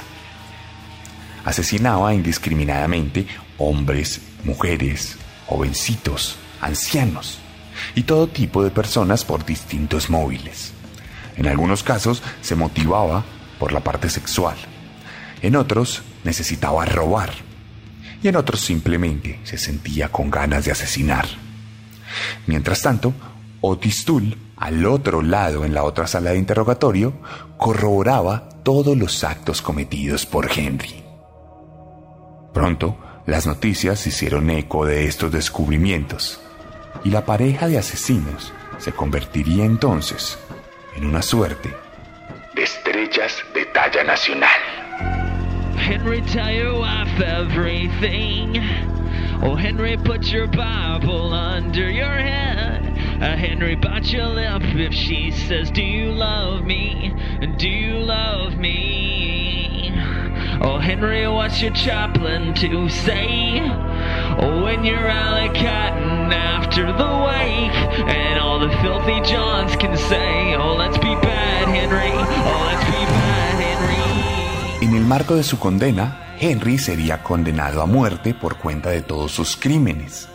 Asesinaba 1.46 2.14
indiscriminadamente 2.14 3.28
hombres, 3.58 4.22
mujeres, 4.44 5.18
jovencitos, 5.46 6.38
ancianos 6.62 7.40
y 7.96 8.04
todo 8.04 8.28
tipo 8.28 8.64
de 8.64 8.72
personas 8.72 9.24
por 9.24 9.46
distintos 9.46 10.10
móviles. 10.10 10.74
En 11.38 11.48
algunos 11.48 11.84
casos 11.84 12.24
se 12.42 12.56
motivaba 12.56 13.24
por 13.60 13.72
la 13.72 13.82
parte 13.82 14.10
sexual, 14.10 14.58
en 15.42 15.56
otros 15.56 16.02
necesitaba 16.24 16.86
robar 16.86 17.47
y 18.22 18.28
en 18.28 18.36
otros 18.36 18.62
simplemente 18.62 19.40
se 19.44 19.58
sentía 19.58 20.10
con 20.10 20.30
ganas 20.30 20.66
de 20.66 20.72
asesinar. 20.72 21.28
Mientras 22.46 22.82
tanto, 22.82 23.14
Otis 23.62 24.06
Tull, 24.06 24.38
al 24.56 24.86
otro 24.86 25.22
lado 25.22 25.66
en 25.66 25.74
la 25.74 25.84
otra 25.84 26.08
sala 26.08 26.32
de 26.32 26.38
interrogatorio, 26.38 27.14
corroboraba 27.58 28.50
todos 28.64 28.98
los 28.98 29.24
actos 29.24 29.62
cometidos 29.62 30.26
por 30.26 30.50
Henry. 30.52 31.04
Pronto, 32.54 32.98
las 33.26 33.46
noticias 33.46 34.08
hicieron 34.08 34.50
eco 34.50 34.86
de 34.86 35.06
estos 35.06 35.32
descubrimientos 35.32 36.40
y 37.04 37.10
la 37.10 37.26
pareja 37.26 37.68
de 37.68 37.78
asesinos 37.78 38.54
se 38.80 38.94
convertiría 38.94 39.66
entonces 39.66 40.40
en 40.96 41.06
una 41.06 41.22
suerte 41.22 41.74
de 42.56 42.64
estrellas 42.64 43.44
de 43.54 43.66
talla 43.66 44.04
nacional. 44.04 45.27
Henry, 45.88 46.20
tell 46.20 46.52
your 46.52 46.80
wife 46.80 47.22
everything. 47.22 48.58
Oh, 49.42 49.56
Henry, 49.56 49.96
put 49.96 50.28
your 50.28 50.46
Bible 50.46 51.34
under 51.34 51.90
your 51.90 52.12
head. 52.12 52.84
Uh, 53.24 53.38
Henry, 53.38 53.76
bite 53.76 54.12
your 54.12 54.26
lip 54.26 54.64
if 54.64 54.94
she 54.94 55.32
says, 55.32 55.72
Do 55.72 55.82
you 55.82 56.12
love 56.12 56.66
me? 56.66 57.16
Do 57.58 57.70
you 57.70 58.00
love 58.00 58.58
me? 58.58 59.94
Oh, 60.62 60.78
Henry, 60.78 61.26
what's 61.30 61.62
your 61.62 61.72
chaplain 61.72 62.54
to 62.56 62.90
say? 62.90 63.62
Oh, 64.42 64.64
when 64.64 64.84
you're 64.84 65.08
alley 65.08 65.48
catting 65.58 66.34
after 66.34 66.86
the 66.86 67.24
wake, 67.26 68.08
and 68.10 68.38
all 68.42 68.60
the 68.60 68.76
filthy 68.82 69.22
Johns 69.22 69.74
can 69.78 69.96
say, 69.96 70.54
Oh, 70.56 70.76
let's 70.76 70.97
marco 75.08 75.36
de 75.36 75.44
su 75.44 75.58
condena, 75.58 76.36
Henry 76.40 76.78
sería 76.78 77.24
condenado 77.24 77.82
a 77.82 77.86
muerte 77.86 78.34
por 78.34 78.58
cuenta 78.58 78.90
de 78.90 79.02
todos 79.02 79.32
sus 79.32 79.56
crímenes, 79.56 80.28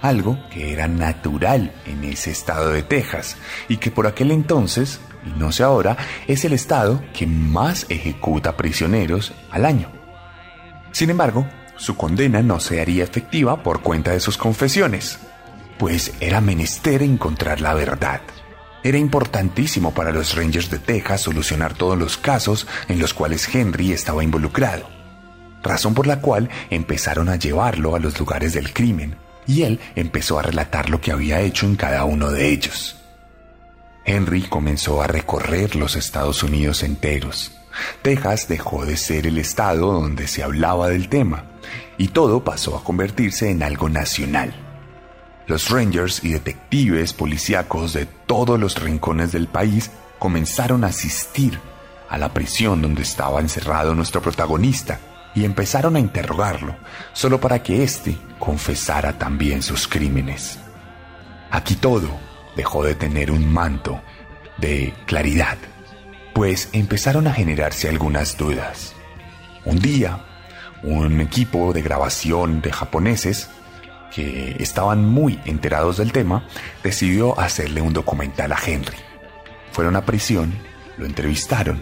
algo 0.00 0.38
que 0.50 0.72
era 0.72 0.88
natural 0.88 1.72
en 1.84 2.04
ese 2.04 2.30
estado 2.30 2.70
de 2.70 2.82
Texas 2.82 3.36
y 3.68 3.76
que 3.76 3.90
por 3.90 4.06
aquel 4.06 4.30
entonces, 4.30 4.98
y 5.26 5.38
no 5.38 5.52
sé 5.52 5.62
ahora, 5.62 5.98
es 6.26 6.44
el 6.46 6.54
estado 6.54 7.02
que 7.12 7.26
más 7.26 7.86
ejecuta 7.90 8.56
prisioneros 8.56 9.34
al 9.50 9.66
año. 9.66 9.90
Sin 10.90 11.10
embargo, 11.10 11.46
su 11.76 11.96
condena 11.96 12.42
no 12.42 12.60
se 12.60 12.80
haría 12.80 13.04
efectiva 13.04 13.62
por 13.62 13.82
cuenta 13.82 14.12
de 14.12 14.20
sus 14.20 14.38
confesiones, 14.38 15.18
pues 15.78 16.14
era 16.20 16.40
menester 16.40 17.02
encontrar 17.02 17.60
la 17.60 17.74
verdad. 17.74 18.22
Era 18.84 18.98
importantísimo 18.98 19.94
para 19.94 20.12
los 20.12 20.36
Rangers 20.36 20.68
de 20.68 20.78
Texas 20.78 21.22
solucionar 21.22 21.72
todos 21.72 21.96
los 21.96 22.18
casos 22.18 22.66
en 22.86 22.98
los 22.98 23.14
cuales 23.14 23.52
Henry 23.52 23.92
estaba 23.92 24.22
involucrado, 24.22 24.86
razón 25.62 25.94
por 25.94 26.06
la 26.06 26.20
cual 26.20 26.50
empezaron 26.68 27.30
a 27.30 27.36
llevarlo 27.36 27.96
a 27.96 27.98
los 27.98 28.20
lugares 28.20 28.52
del 28.52 28.74
crimen, 28.74 29.16
y 29.46 29.62
él 29.62 29.80
empezó 29.94 30.38
a 30.38 30.42
relatar 30.42 30.90
lo 30.90 31.00
que 31.00 31.12
había 31.12 31.40
hecho 31.40 31.64
en 31.64 31.76
cada 31.76 32.04
uno 32.04 32.30
de 32.30 32.50
ellos. 32.50 32.96
Henry 34.04 34.42
comenzó 34.42 35.00
a 35.00 35.06
recorrer 35.06 35.76
los 35.76 35.96
Estados 35.96 36.42
Unidos 36.42 36.82
enteros. 36.82 37.52
Texas 38.02 38.48
dejó 38.48 38.84
de 38.84 38.98
ser 38.98 39.26
el 39.26 39.38
estado 39.38 39.92
donde 39.94 40.28
se 40.28 40.42
hablaba 40.42 40.90
del 40.90 41.08
tema, 41.08 41.46
y 41.96 42.08
todo 42.08 42.44
pasó 42.44 42.76
a 42.76 42.84
convertirse 42.84 43.50
en 43.50 43.62
algo 43.62 43.88
nacional. 43.88 44.63
Los 45.46 45.70
rangers 45.70 46.24
y 46.24 46.32
detectives 46.32 47.12
policíacos 47.12 47.92
de 47.92 48.06
todos 48.06 48.58
los 48.58 48.80
rincones 48.80 49.32
del 49.32 49.46
país 49.46 49.90
comenzaron 50.18 50.84
a 50.84 50.88
asistir 50.88 51.58
a 52.08 52.18
la 52.18 52.32
prisión 52.32 52.80
donde 52.80 53.02
estaba 53.02 53.40
encerrado 53.40 53.94
nuestro 53.94 54.22
protagonista 54.22 55.00
y 55.34 55.44
empezaron 55.44 55.96
a 55.96 56.00
interrogarlo, 56.00 56.76
solo 57.12 57.40
para 57.40 57.62
que 57.62 57.82
éste 57.82 58.16
confesara 58.38 59.18
también 59.18 59.62
sus 59.62 59.88
crímenes. 59.88 60.58
Aquí 61.50 61.74
todo 61.74 62.08
dejó 62.56 62.84
de 62.84 62.94
tener 62.94 63.30
un 63.30 63.52
manto 63.52 64.00
de 64.58 64.94
claridad 65.06 65.58
pues 66.34 66.68
empezaron 66.72 67.28
a 67.28 67.32
generarse 67.32 67.88
algunas 67.88 68.36
dudas. 68.36 68.92
Un 69.64 69.78
día, 69.78 70.24
un 70.82 71.20
equipo 71.20 71.72
de 71.72 71.80
grabación 71.80 72.60
de 72.60 72.72
japoneses 72.72 73.48
que 74.14 74.56
estaban 74.60 75.04
muy 75.04 75.40
enterados 75.44 75.96
del 75.96 76.12
tema, 76.12 76.46
decidió 76.82 77.38
hacerle 77.38 77.80
un 77.80 77.92
documental 77.92 78.52
a 78.52 78.58
Henry. 78.64 78.96
Fueron 79.72 79.96
a 79.96 80.04
prisión, 80.06 80.54
lo 80.96 81.06
entrevistaron 81.06 81.80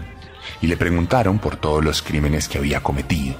y 0.61 0.66
le 0.66 0.77
preguntaron 0.77 1.38
por 1.38 1.57
todos 1.57 1.85
los 1.85 2.01
crímenes 2.03 2.49
que 2.49 2.59
había 2.59 2.83
cometido. 2.83 3.37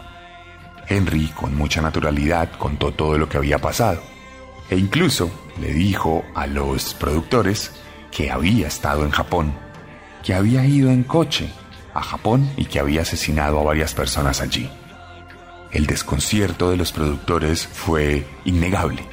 Henry, 0.89 1.29
con 1.29 1.57
mucha 1.57 1.81
naturalidad, 1.81 2.51
contó 2.59 2.93
todo 2.93 3.17
lo 3.17 3.29
que 3.29 3.39
había 3.39 3.59
pasado 3.59 4.03
e 4.69 4.77
incluso 4.77 5.31
le 5.61 5.73
dijo 5.73 6.25
a 6.35 6.47
los 6.47 6.95
productores 6.95 7.73
que 8.11 8.31
había 8.31 8.69
estado 8.69 9.05
en 9.05 9.11
Japón, 9.11 9.55
que 10.23 10.35
había 10.35 10.65
ido 10.65 10.91
en 10.91 11.03
coche 11.03 11.51
a 11.95 12.03
Japón 12.03 12.51
y 12.57 12.67
que 12.67 12.79
había 12.79 13.03
asesinado 13.03 13.61
a 13.61 13.65
varias 13.65 13.95
personas 13.95 14.41
allí. 14.41 14.71
El 15.73 15.87
desconcierto 15.87 16.71
de 16.71 16.77
los 16.77 16.93
productores 16.93 17.67
fue 17.67 18.27
innegable. 18.45 19.07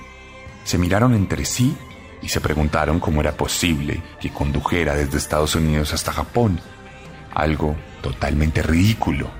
Se 0.65 0.77
miraron 0.77 1.13
entre 1.13 1.45
sí 1.45 1.75
y 2.21 2.27
se 2.27 2.41
preguntaron 2.41 2.99
cómo 2.99 3.21
era 3.21 3.37
posible 3.37 4.03
que 4.19 4.33
condujera 4.33 4.93
desde 4.93 5.17
Estados 5.17 5.55
Unidos 5.55 5.93
hasta 5.93 6.11
Japón. 6.11 6.59
Algo 7.33 7.77
totalmente 8.01 8.61
ridículo. 8.61 9.31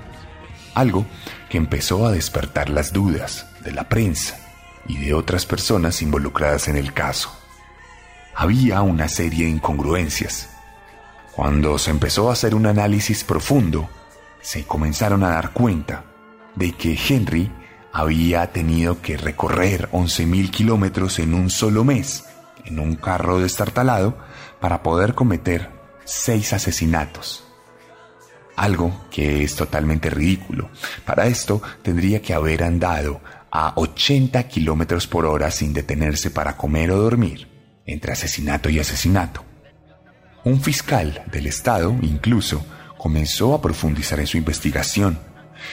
Algo 0.74 1.04
que 1.50 1.58
empezó 1.58 2.06
a 2.06 2.12
despertar 2.12 2.70
las 2.70 2.94
dudas 2.94 3.46
de 3.62 3.72
la 3.72 3.86
prensa 3.86 4.38
y 4.86 4.96
de 4.96 5.12
otras 5.12 5.44
personas 5.44 6.00
involucradas 6.00 6.68
en 6.68 6.76
el 6.76 6.94
caso. 6.94 7.36
Había 8.34 8.80
una 8.80 9.08
serie 9.08 9.44
de 9.44 9.50
incongruencias. 9.50 10.48
Cuando 11.32 11.76
se 11.76 11.90
empezó 11.90 12.30
a 12.30 12.32
hacer 12.32 12.54
un 12.54 12.64
análisis 12.64 13.24
profundo, 13.24 13.90
se 14.40 14.64
comenzaron 14.64 15.22
a 15.22 15.30
dar 15.30 15.52
cuenta 15.52 16.04
de 16.56 16.72
que 16.72 16.98
Henry 17.08 17.50
había 17.92 18.46
tenido 18.52 19.00
que 19.02 19.16
recorrer 19.16 19.88
11.000 19.90 20.50
kilómetros 20.50 21.18
en 21.18 21.34
un 21.34 21.50
solo 21.50 21.84
mes 21.84 22.24
en 22.64 22.78
un 22.78 22.96
carro 22.96 23.40
destartalado 23.40 24.16
para 24.60 24.82
poder 24.82 25.14
cometer 25.14 25.70
seis 26.04 26.52
asesinatos. 26.52 27.44
Algo 28.56 29.06
que 29.10 29.42
es 29.42 29.54
totalmente 29.56 30.10
ridículo. 30.10 30.70
Para 31.04 31.26
esto 31.26 31.62
tendría 31.82 32.20
que 32.20 32.34
haber 32.34 32.62
andado 32.62 33.20
a 33.50 33.72
80 33.76 34.42
kilómetros 34.48 35.06
por 35.06 35.26
hora 35.26 35.50
sin 35.50 35.72
detenerse 35.72 36.30
para 36.30 36.56
comer 36.56 36.90
o 36.90 36.98
dormir, 36.98 37.48
entre 37.86 38.12
asesinato 38.12 38.68
y 38.68 38.78
asesinato. 38.78 39.44
Un 40.44 40.60
fiscal 40.60 41.24
del 41.32 41.46
estado 41.46 41.96
incluso 42.02 42.64
comenzó 42.98 43.54
a 43.54 43.62
profundizar 43.62 44.20
en 44.20 44.26
su 44.26 44.36
investigación 44.36 45.18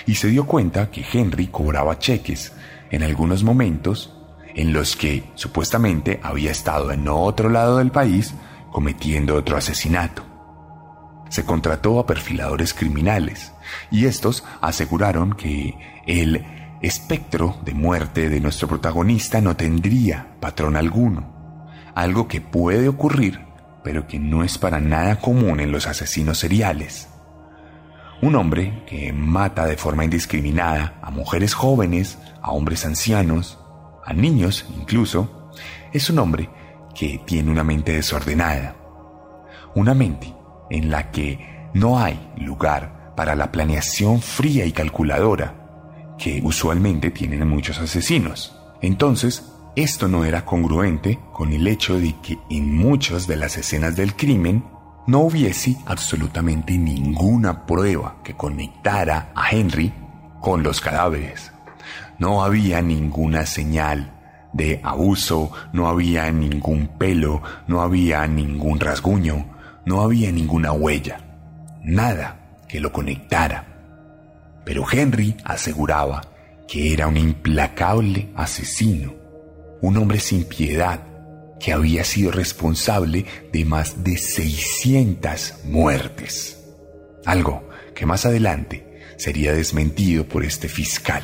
y 0.06 0.16
se 0.16 0.28
dio 0.28 0.46
cuenta 0.46 0.92
que 0.92 1.06
Henry 1.12 1.48
cobraba 1.48 2.00
cheques 2.00 2.54
en 2.92 3.04
algunos 3.04 3.44
momentos 3.44 4.14
en 4.56 4.74
los 4.74 4.96
que 4.96 5.24
supuestamente 5.36 6.20
había 6.24 6.52
estado 6.52 6.92
en 6.92 7.08
otro 7.08 7.50
lado 7.50 7.78
del 7.78 7.92
país 7.92 8.34
cometiendo 8.72 9.36
otro 9.36 9.58
asesinato. 9.58 10.24
Se 11.30 11.44
contrató 11.44 12.00
a 12.00 12.06
perfiladores 12.06 12.74
criminales 12.74 13.52
y 13.92 14.06
estos 14.06 14.44
aseguraron 14.62 15.34
que 15.34 15.78
el 16.06 16.46
espectro 16.82 17.58
de 17.66 17.74
muerte 17.74 18.30
de 18.30 18.40
nuestro 18.40 18.68
protagonista 18.68 19.42
no 19.42 19.56
tendría 19.56 20.38
patrón 20.40 20.78
alguno, 20.78 21.68
algo 21.96 22.28
que 22.28 22.40
puede 22.40 22.88
ocurrir 22.88 23.48
pero 23.88 24.06
que 24.06 24.20
no 24.20 24.44
es 24.44 24.58
para 24.58 24.82
nada 24.82 25.22
común 25.22 25.62
en 25.62 25.72
los 25.72 25.88
asesinos 25.88 26.40
seriales. 26.40 27.08
Un 28.22 28.36
hombre 28.36 28.84
que 28.88 29.14
mata 29.14 29.66
de 29.66 29.78
forma 29.78 30.04
indiscriminada 30.04 31.00
a 31.04 31.12
mujeres 31.12 31.54
jóvenes, 31.54 32.18
a 32.42 32.52
hombres 32.52 32.84
ancianos, 32.86 33.60
a 34.04 34.14
niños 34.14 34.66
incluso, 34.76 35.52
es 35.94 36.10
un 36.10 36.20
hombre 36.20 36.50
que 36.96 37.22
tiene 37.26 37.52
una 37.52 37.64
mente 37.64 37.94
desordenada. 37.94 38.76
Una 39.76 39.94
mente 39.94 40.34
en 40.72 40.90
la 40.90 41.12
que 41.12 41.70
no 41.76 42.00
hay 42.00 42.32
lugar 42.38 43.14
para 43.16 43.36
la 43.36 43.52
planeación 43.52 44.20
fría 44.22 44.66
y 44.66 44.72
calculadora 44.72 46.16
que 46.18 46.42
usualmente 46.44 47.12
tienen 47.12 47.48
muchos 47.48 47.80
asesinos. 47.80 48.60
Entonces, 48.82 49.52
esto 49.76 50.08
no 50.08 50.26
era 50.26 50.44
congruente 50.44 51.20
con 51.32 51.54
el 51.54 51.68
hecho 51.68 52.00
de 52.00 52.16
que 52.24 52.40
en 52.50 52.76
muchas 52.76 53.28
de 53.28 53.36
las 53.36 53.58
escenas 53.58 53.96
del 53.96 54.16
crimen 54.16 54.64
no 55.08 55.22
hubiese 55.22 55.78
absolutamente 55.86 56.78
ninguna 56.78 57.66
prueba 57.66 58.18
que 58.24 58.36
conectara 58.36 59.32
a 59.34 59.50
Henry 59.50 59.94
con 60.42 60.64
los 60.64 60.82
cadáveres. 60.82 61.54
No 62.20 62.44
había 62.44 62.82
ninguna 62.82 63.46
señal 63.46 64.14
de 64.52 64.82
abuso, 64.84 65.52
no 65.72 65.88
había 65.88 66.30
ningún 66.32 66.90
pelo, 66.98 67.42
no 67.68 67.82
había 67.82 68.28
ningún 68.28 68.80
rasguño, 68.80 69.46
no 69.86 70.02
había 70.02 70.32
ninguna 70.32 70.74
huella, 70.74 71.22
nada 71.84 72.58
que 72.68 72.82
lo 72.82 72.92
conectara. 72.92 73.66
Pero 74.66 74.84
Henry 74.92 75.38
aseguraba 75.46 76.22
que 76.68 76.92
era 76.92 77.08
un 77.08 77.16
implacable 77.16 78.30
asesino, 78.36 79.14
un 79.82 79.96
hombre 79.96 80.20
sin 80.20 80.44
piedad 80.44 81.07
que 81.60 81.74
había 81.74 82.04
sido 82.04 82.32
responsable 82.32 83.26
de 83.52 83.66
más 83.66 84.04
de 84.04 84.18
600 84.18 85.56
muertes. 85.66 86.58
Algo 87.26 87.68
que 87.96 88.06
más 88.06 88.26
adelante 88.26 89.02
sería 89.18 89.54
desmentido 89.54 90.28
por 90.28 90.46
este 90.46 90.70
fiscal. 90.70 91.24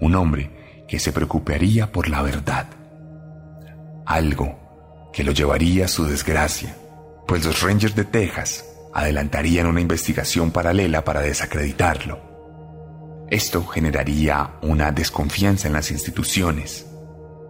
Un 0.00 0.14
hombre 0.14 0.84
que 0.88 0.98
se 0.98 1.12
preocuparía 1.12 1.92
por 1.92 2.08
la 2.08 2.22
verdad. 2.22 2.66
Algo 4.06 5.10
que 5.12 5.24
lo 5.24 5.32
llevaría 5.32 5.84
a 5.84 5.88
su 5.88 6.04
desgracia, 6.06 6.74
pues 7.26 7.44
los 7.44 7.60
Rangers 7.62 7.94
de 7.94 8.04
Texas 8.04 8.64
adelantarían 8.94 9.66
una 9.66 9.82
investigación 9.82 10.50
paralela 10.50 11.04
para 11.04 11.20
desacreditarlo. 11.20 12.26
Esto 13.30 13.66
generaría 13.66 14.54
una 14.62 14.90
desconfianza 14.90 15.68
en 15.68 15.74
las 15.74 15.90
instituciones 15.90 16.86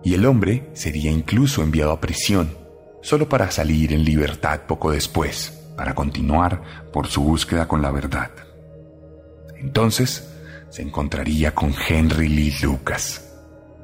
y 0.05 0.15
el 0.15 0.27
hombre 0.27 0.69
sería 0.73 1.11
incluso 1.11 1.63
enviado 1.63 1.93
a 1.93 2.01
prisión, 2.01 2.57
solo 3.03 3.29
para 3.29 3.51
salir 3.51 3.93
en 3.93 4.05
libertad 4.05 4.61
poco 4.67 4.91
después, 4.91 5.73
para 5.77 5.95
continuar 5.95 6.91
por 6.93 7.07
su 7.07 7.23
búsqueda 7.23 7.69
con 7.69 7.83
la 7.83 7.91
verdad. 7.91 8.31
Entonces 9.57 10.35
se 10.71 10.83
encontraría 10.83 11.55
con 11.55 11.75
Henry 11.89 12.29
Lee 12.29 12.55
Lucas, 12.63 13.25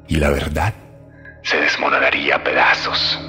y 0.07 0.17
la 0.17 0.29
verdad 0.29 0.73
se 1.45 1.57
desmoronaría 1.57 2.37
a 2.37 2.43
pedazos. 2.43 3.19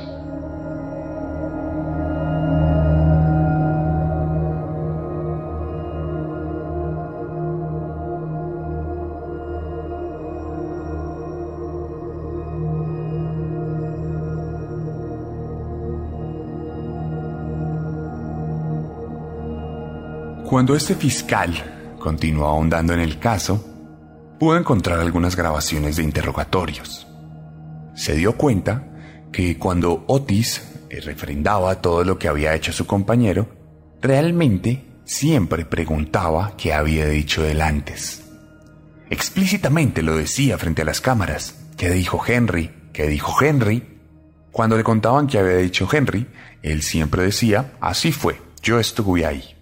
Cuando 20.56 20.74
este 20.74 20.94
fiscal 20.94 21.96
continuó 21.98 22.46
ahondando 22.46 22.94
en 22.94 23.00
el 23.00 23.18
caso, 23.18 23.62
pudo 24.40 24.56
encontrar 24.56 24.98
algunas 25.00 25.36
grabaciones 25.36 25.96
de 25.96 26.02
interrogatorios. 26.02 27.06
Se 27.94 28.14
dio 28.14 28.38
cuenta 28.38 28.88
que 29.30 29.58
cuando 29.58 30.06
Otis 30.08 30.62
refrendaba 31.04 31.82
todo 31.82 32.04
lo 32.04 32.18
que 32.18 32.28
había 32.28 32.54
hecho 32.54 32.72
su 32.72 32.86
compañero, 32.86 33.50
realmente 34.00 34.86
siempre 35.04 35.66
preguntaba 35.66 36.56
qué 36.56 36.72
había 36.72 37.06
dicho 37.06 37.44
él 37.44 37.60
antes. 37.60 38.24
Explícitamente 39.10 40.00
lo 40.00 40.16
decía 40.16 40.56
frente 40.56 40.80
a 40.80 40.86
las 40.86 41.02
cámaras. 41.02 41.54
¿Qué 41.76 41.90
dijo 41.90 42.22
Henry? 42.26 42.70
¿Qué 42.94 43.08
dijo 43.08 43.44
Henry? 43.44 44.00
Cuando 44.52 44.78
le 44.78 44.84
contaban 44.84 45.26
qué 45.26 45.38
había 45.38 45.58
dicho 45.58 45.86
Henry, 45.92 46.26
él 46.62 46.80
siempre 46.80 47.24
decía, 47.24 47.74
así 47.78 48.10
fue, 48.10 48.40
yo 48.62 48.80
estuve 48.80 49.26
ahí 49.26 49.55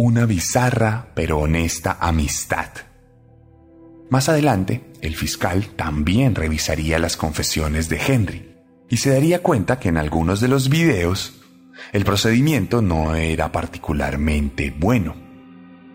una 0.00 0.26
bizarra 0.26 1.08
pero 1.16 1.38
honesta 1.38 1.98
amistad. 2.00 2.68
Más 4.10 4.28
adelante, 4.28 4.92
el 5.00 5.16
fiscal 5.16 5.70
también 5.74 6.36
revisaría 6.36 7.00
las 7.00 7.16
confesiones 7.16 7.88
de 7.88 8.00
Henry 8.06 8.54
y 8.88 8.98
se 8.98 9.10
daría 9.10 9.42
cuenta 9.42 9.80
que 9.80 9.88
en 9.88 9.96
algunos 9.96 10.40
de 10.40 10.46
los 10.46 10.68
videos 10.68 11.40
el 11.92 12.04
procedimiento 12.04 12.80
no 12.80 13.16
era 13.16 13.50
particularmente 13.50 14.72
bueno. 14.78 15.16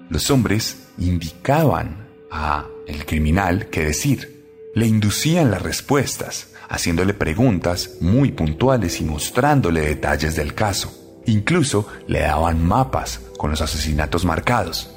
Los 0.09 0.29
hombres 0.31 0.89
indicaban 0.97 2.09
a 2.29 2.65
el 2.85 3.05
criminal 3.05 3.67
qué 3.67 3.85
decir, 3.85 4.43
le 4.75 4.85
inducían 4.85 5.49
las 5.49 5.61
respuestas, 5.61 6.49
haciéndole 6.67 7.13
preguntas 7.13 7.91
muy 8.01 8.33
puntuales 8.33 8.99
y 8.99 9.05
mostrándole 9.05 9.79
detalles 9.79 10.35
del 10.35 10.53
caso 10.53 11.02
Incluso 11.25 11.87
le 12.07 12.21
daban 12.21 12.65
mapas 12.65 13.21
con 13.37 13.51
los 13.51 13.61
asesinatos 13.61 14.25
marcados. 14.25 14.91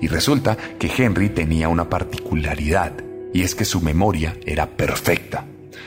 Y 0.00 0.08
resulta 0.08 0.56
que 0.78 0.90
Henry 0.96 1.28
tenía 1.30 1.68
una 1.68 1.88
particularidad, 1.88 2.92
y 3.32 3.42
es 3.42 3.54
que 3.54 3.64
su 3.64 3.80
memoria 3.80 4.36
era 4.44 4.76
perfecta. 4.76 5.46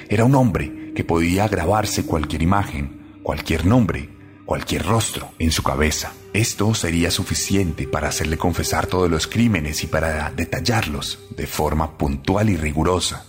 Era 0.09 0.25
un 0.25 0.35
hombre 0.35 0.93
que 0.95 1.03
podía 1.03 1.47
grabarse 1.47 2.05
cualquier 2.05 2.41
imagen, 2.41 3.19
cualquier 3.23 3.65
nombre, 3.65 4.09
cualquier 4.45 4.85
rostro 4.85 5.31
en 5.39 5.51
su 5.51 5.63
cabeza. 5.63 6.13
Esto 6.33 6.73
sería 6.73 7.11
suficiente 7.11 7.87
para 7.87 8.09
hacerle 8.09 8.37
confesar 8.37 8.87
todos 8.87 9.09
los 9.09 9.27
crímenes 9.27 9.83
y 9.83 9.87
para 9.87 10.31
detallarlos 10.31 11.19
de 11.35 11.47
forma 11.47 11.97
puntual 11.97 12.49
y 12.49 12.57
rigurosa. 12.57 13.25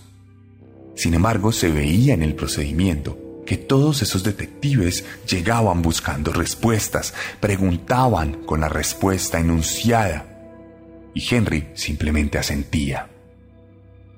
Sin 0.94 1.14
embargo, 1.14 1.52
se 1.52 1.70
veía 1.70 2.14
en 2.14 2.22
el 2.22 2.34
procedimiento 2.34 3.18
que 3.46 3.56
todos 3.56 4.02
esos 4.02 4.22
detectives 4.22 5.04
llegaban 5.26 5.80
buscando 5.80 6.32
respuestas, 6.32 7.14
preguntaban 7.40 8.44
con 8.44 8.60
la 8.60 8.68
respuesta 8.68 9.38
enunciada, 9.38 10.26
y 11.14 11.34
Henry 11.34 11.68
simplemente 11.74 12.36
asentía. 12.36 13.08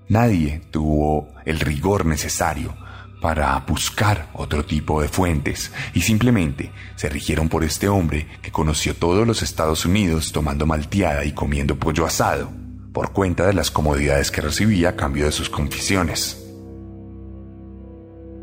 Nadie 0.08 0.62
tuvo 0.70 1.28
el 1.44 1.60
rigor 1.60 2.06
necesario 2.06 2.74
para 3.20 3.58
buscar 3.60 4.30
otro 4.32 4.64
tipo 4.64 5.02
de 5.02 5.08
fuentes 5.08 5.70
y 5.92 6.02
simplemente 6.02 6.72
se 6.96 7.08
rigieron 7.08 7.48
por 7.48 7.64
este 7.64 7.88
hombre 7.88 8.26
que 8.42 8.50
conoció 8.50 8.94
todos 8.94 9.26
los 9.26 9.42
Estados 9.42 9.84
Unidos 9.84 10.32
tomando 10.32 10.66
malteada 10.66 11.24
y 11.24 11.32
comiendo 11.32 11.76
pollo 11.76 12.06
asado, 12.06 12.50
por 12.92 13.12
cuenta 13.12 13.46
de 13.46 13.52
las 13.54 13.70
comodidades 13.70 14.30
que 14.30 14.40
recibía 14.40 14.90
a 14.90 14.96
cambio 14.96 15.26
de 15.26 15.32
sus 15.32 15.50
confesiones. 15.50 16.47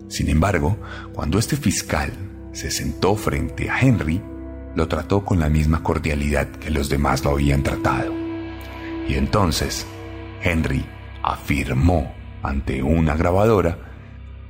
Sin 0.08 0.30
embargo, 0.30 0.78
cuando 1.14 1.40
este 1.40 1.58
fiscal 1.58 2.12
se 2.54 2.72
sentó 2.72 3.16
frente 3.16 3.70
a 3.70 3.80
Henry, 3.80 4.22
lo 4.76 4.88
trató 4.88 5.24
con 5.24 5.40
la 5.40 5.50
misma 5.50 5.84
cordialidad 5.84 6.48
que 6.48 6.70
los 6.70 6.90
demás 6.90 7.24
lo 7.24 7.32
habían 7.32 7.64
tratado. 7.64 8.14
Y 9.08 9.16
entonces, 9.16 9.86
Henry 10.42 10.86
afirmó 11.24 12.14
ante 12.44 12.84
una 12.84 13.16
grabadora 13.16 13.78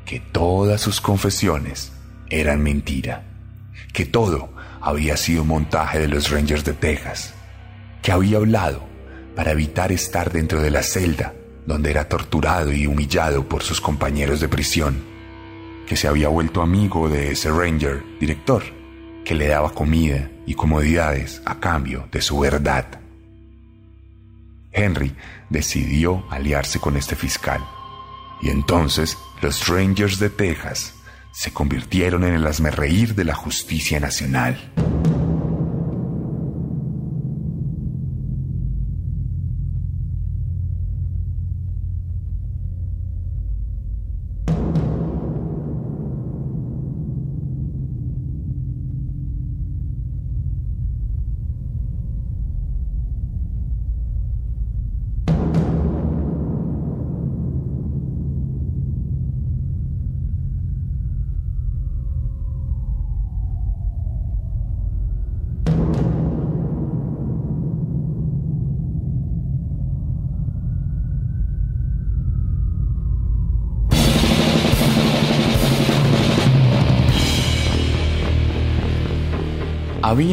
que 0.03 0.19
todas 0.19 0.81
sus 0.81 1.01
confesiones 1.01 1.93
eran 2.29 2.61
mentira, 2.61 3.23
que 3.93 4.05
todo 4.05 4.53
había 4.81 5.17
sido 5.17 5.45
montaje 5.45 5.99
de 5.99 6.07
los 6.07 6.29
Rangers 6.29 6.63
de 6.63 6.73
Texas, 6.73 7.33
que 8.01 8.11
había 8.11 8.37
hablado 8.37 8.83
para 9.35 9.51
evitar 9.51 9.91
estar 9.91 10.31
dentro 10.31 10.61
de 10.61 10.71
la 10.71 10.83
celda 10.83 11.33
donde 11.65 11.89
era 11.89 12.07
torturado 12.07 12.71
y 12.71 12.85
humillado 12.85 13.47
por 13.49 13.63
sus 13.63 13.81
compañeros 13.81 14.39
de 14.39 14.47
prisión, 14.47 15.14
que 15.85 15.95
se 15.95 16.07
había 16.07 16.29
vuelto 16.29 16.61
amigo 16.61 17.09
de 17.09 17.31
ese 17.31 17.49
Ranger 17.49 18.03
director, 18.19 18.63
que 19.23 19.35
le 19.35 19.47
daba 19.47 19.73
comida 19.73 20.29
y 20.45 20.53
comodidades 20.53 21.41
a 21.45 21.59
cambio 21.59 22.07
de 22.11 22.21
su 22.21 22.39
verdad. 22.39 22.99
Henry 24.71 25.15
decidió 25.49 26.25
aliarse 26.29 26.79
con 26.79 26.97
este 26.97 27.15
fiscal 27.15 27.65
y 28.41 28.49
entonces 28.49 29.17
los 29.41 29.67
Rangers 29.67 30.19
de 30.19 30.29
Texas 30.29 30.93
se 31.31 31.51
convirtieron 31.51 32.23
en 32.23 32.33
el 32.33 32.45
asmerreír 32.47 33.15
de 33.15 33.25
la 33.25 33.35
justicia 33.35 33.99
nacional. 33.99 34.71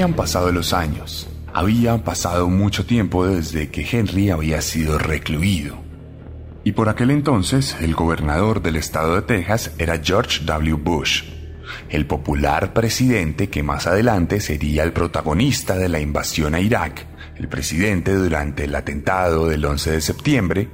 Habían 0.03 0.17
pasado 0.17 0.51
los 0.51 0.73
años, 0.73 1.29
había 1.55 1.97
pasado 1.99 2.49
mucho 2.49 2.85
tiempo 2.85 3.25
desde 3.25 3.71
que 3.71 3.87
Henry 3.89 4.31
había 4.31 4.61
sido 4.61 4.99
recluido. 4.99 5.77
Y 6.65 6.73
por 6.73 6.89
aquel 6.89 7.13
entonces 7.13 7.77
el 7.81 7.95
gobernador 7.95 8.63
del 8.63 8.75
estado 8.75 9.15
de 9.15 9.23
Texas 9.23 9.71
era 9.79 10.01
George 10.03 10.41
W. 10.45 10.75
Bush, 10.75 11.23
el 11.89 12.07
popular 12.07 12.73
presidente 12.73 13.49
que 13.49 13.63
más 13.63 13.87
adelante 13.87 14.41
sería 14.41 14.83
el 14.83 14.93
protagonista 14.93 15.77
de 15.77 15.89
la 15.89 16.01
invasión 16.01 16.57
a 16.57 16.61
Irak, 16.61 17.07
el 17.37 17.47
presidente 17.47 18.13
durante 18.13 18.65
el 18.65 18.75
atentado 18.75 19.47
del 19.47 19.65
11 19.65 19.93
de 19.93 20.01
septiembre 20.01 20.69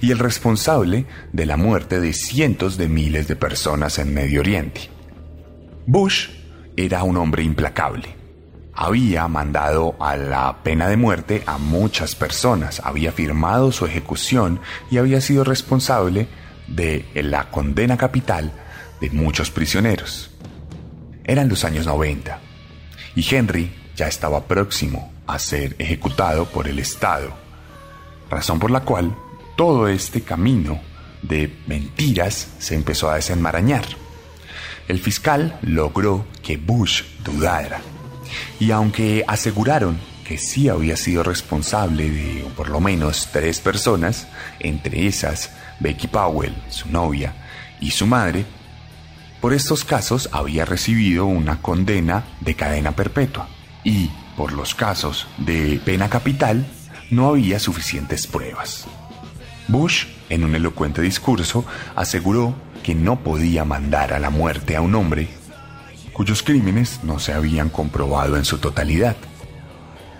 y 0.00 0.10
el 0.10 0.18
responsable 0.18 1.06
de 1.32 1.46
la 1.46 1.56
muerte 1.56 2.00
de 2.00 2.12
cientos 2.12 2.76
de 2.76 2.88
miles 2.88 3.28
de 3.28 3.36
personas 3.36 4.00
en 4.00 4.12
Medio 4.12 4.40
Oriente. 4.40 4.90
Bush 5.86 6.30
era 6.76 7.04
un 7.04 7.16
hombre 7.18 7.44
implacable 7.44 8.23
había 8.76 9.28
mandado 9.28 9.94
a 10.00 10.16
la 10.16 10.62
pena 10.62 10.88
de 10.88 10.96
muerte 10.96 11.42
a 11.46 11.58
muchas 11.58 12.14
personas, 12.14 12.80
había 12.84 13.12
firmado 13.12 13.70
su 13.72 13.86
ejecución 13.86 14.60
y 14.90 14.98
había 14.98 15.20
sido 15.20 15.44
responsable 15.44 16.28
de 16.66 17.06
la 17.14 17.50
condena 17.50 17.96
capital 17.96 18.52
de 19.00 19.10
muchos 19.10 19.50
prisioneros. 19.50 20.30
Eran 21.24 21.48
los 21.48 21.64
años 21.64 21.86
90 21.86 22.38
y 23.14 23.34
Henry 23.34 23.72
ya 23.96 24.08
estaba 24.08 24.44
próximo 24.44 25.12
a 25.26 25.38
ser 25.38 25.76
ejecutado 25.78 26.46
por 26.46 26.68
el 26.68 26.78
Estado, 26.78 27.32
razón 28.28 28.58
por 28.58 28.70
la 28.70 28.80
cual 28.80 29.14
todo 29.56 29.88
este 29.88 30.22
camino 30.22 30.80
de 31.22 31.56
mentiras 31.66 32.48
se 32.58 32.74
empezó 32.74 33.08
a 33.08 33.16
desenmarañar. 33.16 33.84
El 34.88 34.98
fiscal 34.98 35.58
logró 35.62 36.26
que 36.42 36.58
Bush 36.58 37.02
dudara 37.24 37.80
y 38.60 38.70
aunque 38.70 39.24
aseguraron 39.26 39.98
que 40.24 40.38
sí 40.38 40.68
había 40.68 40.96
sido 40.96 41.22
responsable 41.22 42.10
de 42.10 42.46
por 42.56 42.68
lo 42.68 42.80
menos 42.80 43.28
tres 43.32 43.60
personas, 43.60 44.26
entre 44.58 45.06
esas 45.06 45.50
Becky 45.80 46.08
Powell, 46.08 46.54
su 46.70 46.88
novia, 46.88 47.34
y 47.80 47.90
su 47.90 48.06
madre, 48.06 48.46
por 49.40 49.52
estos 49.52 49.84
casos 49.84 50.30
había 50.32 50.64
recibido 50.64 51.26
una 51.26 51.60
condena 51.60 52.24
de 52.40 52.54
cadena 52.54 52.92
perpetua 52.92 53.48
y 53.84 54.10
por 54.36 54.52
los 54.52 54.74
casos 54.74 55.26
de 55.36 55.80
pena 55.84 56.08
capital 56.08 56.66
no 57.10 57.28
había 57.28 57.58
suficientes 57.58 58.26
pruebas. 58.26 58.86
Bush, 59.68 60.06
en 60.30 60.44
un 60.44 60.54
elocuente 60.54 61.02
discurso, 61.02 61.64
aseguró 61.94 62.54
que 62.82 62.94
no 62.94 63.20
podía 63.20 63.64
mandar 63.64 64.14
a 64.14 64.18
la 64.18 64.30
muerte 64.30 64.76
a 64.76 64.80
un 64.80 64.94
hombre 64.94 65.28
cuyos 66.14 66.42
crímenes 66.42 67.00
no 67.02 67.18
se 67.18 67.34
habían 67.34 67.68
comprobado 67.68 68.38
en 68.38 68.46
su 68.46 68.56
totalidad. 68.58 69.16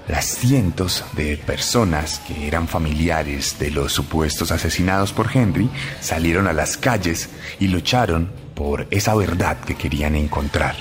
Las 0.07 0.27
cientos 0.27 1.03
de 1.15 1.39
personas 1.39 2.21
que 2.29 2.47
eran 2.47 2.69
familiares 2.69 3.59
de 3.59 3.71
los 3.71 3.93
supuestos 3.93 4.53
asesinados 4.53 5.15
por 5.15 5.35
Henry 5.35 5.71
salieron 6.01 6.47
a 6.47 6.53
las 6.53 6.77
calles 6.77 7.31
y 7.59 7.69
lucharon 7.69 8.31
por 8.55 8.87
esa 8.91 9.15
verdad 9.15 9.59
que 9.61 9.77
querían 9.77 10.15
encontrar. 10.15 10.77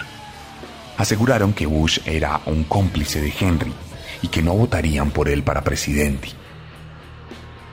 Aseguraron 0.97 1.53
que 1.53 1.65
Bush 1.65 1.99
era 2.05 2.41
un 2.45 2.65
cómplice 2.65 3.21
de 3.21 3.33
Henry 3.39 3.73
y 4.21 4.27
que 4.27 4.41
no 4.41 4.53
votarían 4.53 5.11
por 5.11 5.29
él 5.29 5.43
para 5.43 5.63
presidente. 5.63 6.29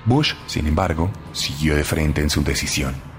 Bush, 0.04 0.34
sin 0.46 0.68
embargo, 0.68 1.10
siguió 1.32 1.74
de 1.74 1.84
frente 1.84 2.20
en 2.20 2.30
su 2.30 2.44
decisión 2.44 3.10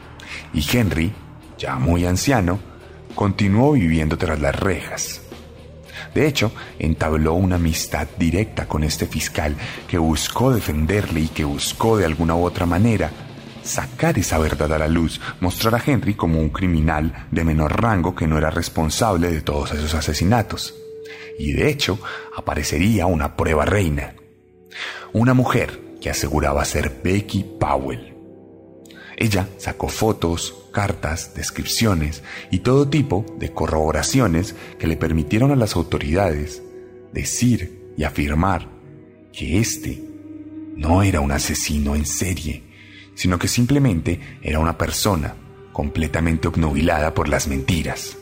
y 0.53 0.65
Henry, 0.71 1.13
ya 1.57 1.75
muy 1.75 2.05
anciano, 2.05 2.59
continuó 3.21 3.73
viviendo 3.73 4.17
tras 4.17 4.39
las 4.39 4.55
rejas. 4.55 5.21
De 6.15 6.25
hecho, 6.25 6.51
entabló 6.79 7.35
una 7.35 7.57
amistad 7.57 8.07
directa 8.17 8.67
con 8.67 8.83
este 8.83 9.05
fiscal 9.05 9.55
que 9.87 9.99
buscó 9.99 10.51
defenderle 10.51 11.19
y 11.19 11.27
que 11.27 11.45
buscó 11.45 11.97
de 11.97 12.05
alguna 12.05 12.33
u 12.33 12.43
otra 12.43 12.65
manera 12.65 13.11
sacar 13.61 14.17
esa 14.17 14.39
verdad 14.39 14.73
a 14.73 14.79
la 14.79 14.87
luz, 14.87 15.21
mostrar 15.39 15.75
a 15.75 15.83
Henry 15.85 16.15
como 16.15 16.39
un 16.39 16.49
criminal 16.49 17.27
de 17.29 17.43
menor 17.43 17.79
rango 17.79 18.15
que 18.15 18.25
no 18.25 18.39
era 18.39 18.49
responsable 18.49 19.29
de 19.29 19.41
todos 19.41 19.71
esos 19.71 19.93
asesinatos. 19.93 20.73
Y 21.37 21.53
de 21.53 21.69
hecho, 21.69 21.99
aparecería 22.35 23.05
una 23.05 23.35
prueba 23.35 23.65
reina. 23.65 24.15
Una 25.13 25.35
mujer 25.35 25.79
que 26.01 26.09
aseguraba 26.09 26.65
ser 26.65 27.01
Becky 27.03 27.45
Powell. 27.59 28.10
Ella 29.21 29.47
sacó 29.59 29.87
fotos, 29.87 30.65
cartas, 30.73 31.35
descripciones 31.35 32.23
y 32.49 32.61
todo 32.61 32.89
tipo 32.89 33.23
de 33.37 33.53
corroboraciones 33.53 34.55
que 34.79 34.87
le 34.87 34.97
permitieron 34.97 35.51
a 35.51 35.55
las 35.55 35.75
autoridades 35.75 36.63
decir 37.13 37.93
y 37.95 38.03
afirmar 38.03 38.67
que 39.31 39.59
este 39.59 40.01
no 40.75 41.03
era 41.03 41.19
un 41.19 41.31
asesino 41.31 41.95
en 41.95 42.07
serie, 42.07 42.63
sino 43.13 43.37
que 43.37 43.47
simplemente 43.47 44.19
era 44.41 44.57
una 44.57 44.75
persona 44.75 45.35
completamente 45.71 46.47
obnubilada 46.47 47.13
por 47.13 47.29
las 47.29 47.47
mentiras. 47.47 48.17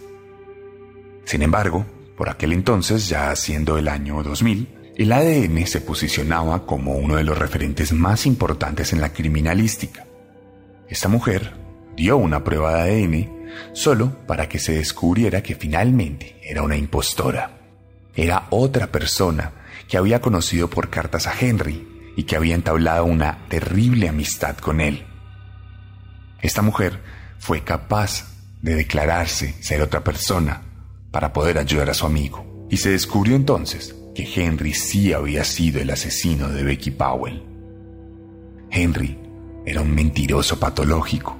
Sin 1.23 1.43
embargo, 1.43 1.85
por 2.17 2.27
aquel 2.27 2.51
entonces, 2.51 3.07
ya 3.07 3.33
siendo 3.37 3.77
el 3.77 3.87
año 3.87 4.21
2000, 4.21 4.67
el 4.97 5.13
ADN 5.13 5.65
se 5.65 5.79
posicionaba 5.79 6.65
como 6.65 6.97
uno 6.97 7.15
de 7.15 7.23
los 7.23 7.37
referentes 7.37 7.93
más 7.93 8.25
importantes 8.25 8.91
en 8.91 8.99
la 8.99 9.13
criminalística. 9.13 10.09
Esta 10.89 11.07
mujer 11.07 11.53
dio 11.95 12.17
una 12.17 12.43
prueba 12.43 12.83
de 12.83 13.03
ADN 13.03 13.39
solo 13.73 14.25
para 14.25 14.49
que 14.49 14.57
se 14.57 14.73
descubriera 14.73 15.43
que 15.43 15.55
finalmente 15.55 16.39
era 16.43 16.63
una 16.63 16.77
impostora. 16.77 17.59
Era 18.15 18.47
otra 18.49 18.87
persona 18.87 19.53
que 19.87 19.97
había 19.97 20.19
conocido 20.19 20.69
por 20.69 20.89
cartas 20.89 21.27
a 21.27 21.33
Henry 21.39 22.13
y 22.15 22.23
que 22.23 22.35
había 22.35 22.55
entablado 22.55 23.05
una 23.05 23.45
terrible 23.49 24.09
amistad 24.09 24.57
con 24.57 24.81
él. 24.81 25.05
Esta 26.41 26.61
mujer 26.61 26.99
fue 27.37 27.63
capaz 27.63 28.25
de 28.61 28.75
declararse 28.75 29.53
ser 29.61 29.81
otra 29.81 30.03
persona 30.03 30.63
para 31.11 31.33
poder 31.33 31.59
ayudar 31.59 31.89
a 31.89 31.93
su 31.93 32.05
amigo. 32.05 32.67
Y 32.69 32.77
se 32.77 32.89
descubrió 32.89 33.35
entonces 33.35 33.95
que 34.15 34.27
Henry 34.35 34.73
sí 34.73 35.13
había 35.13 35.43
sido 35.43 35.79
el 35.79 35.89
asesino 35.91 36.49
de 36.49 36.63
Becky 36.63 36.91
Powell. 36.91 37.43
Henry 38.71 39.28
era 39.70 39.82
un 39.82 39.93
mentiroso 39.93 40.59
patológico. 40.59 41.38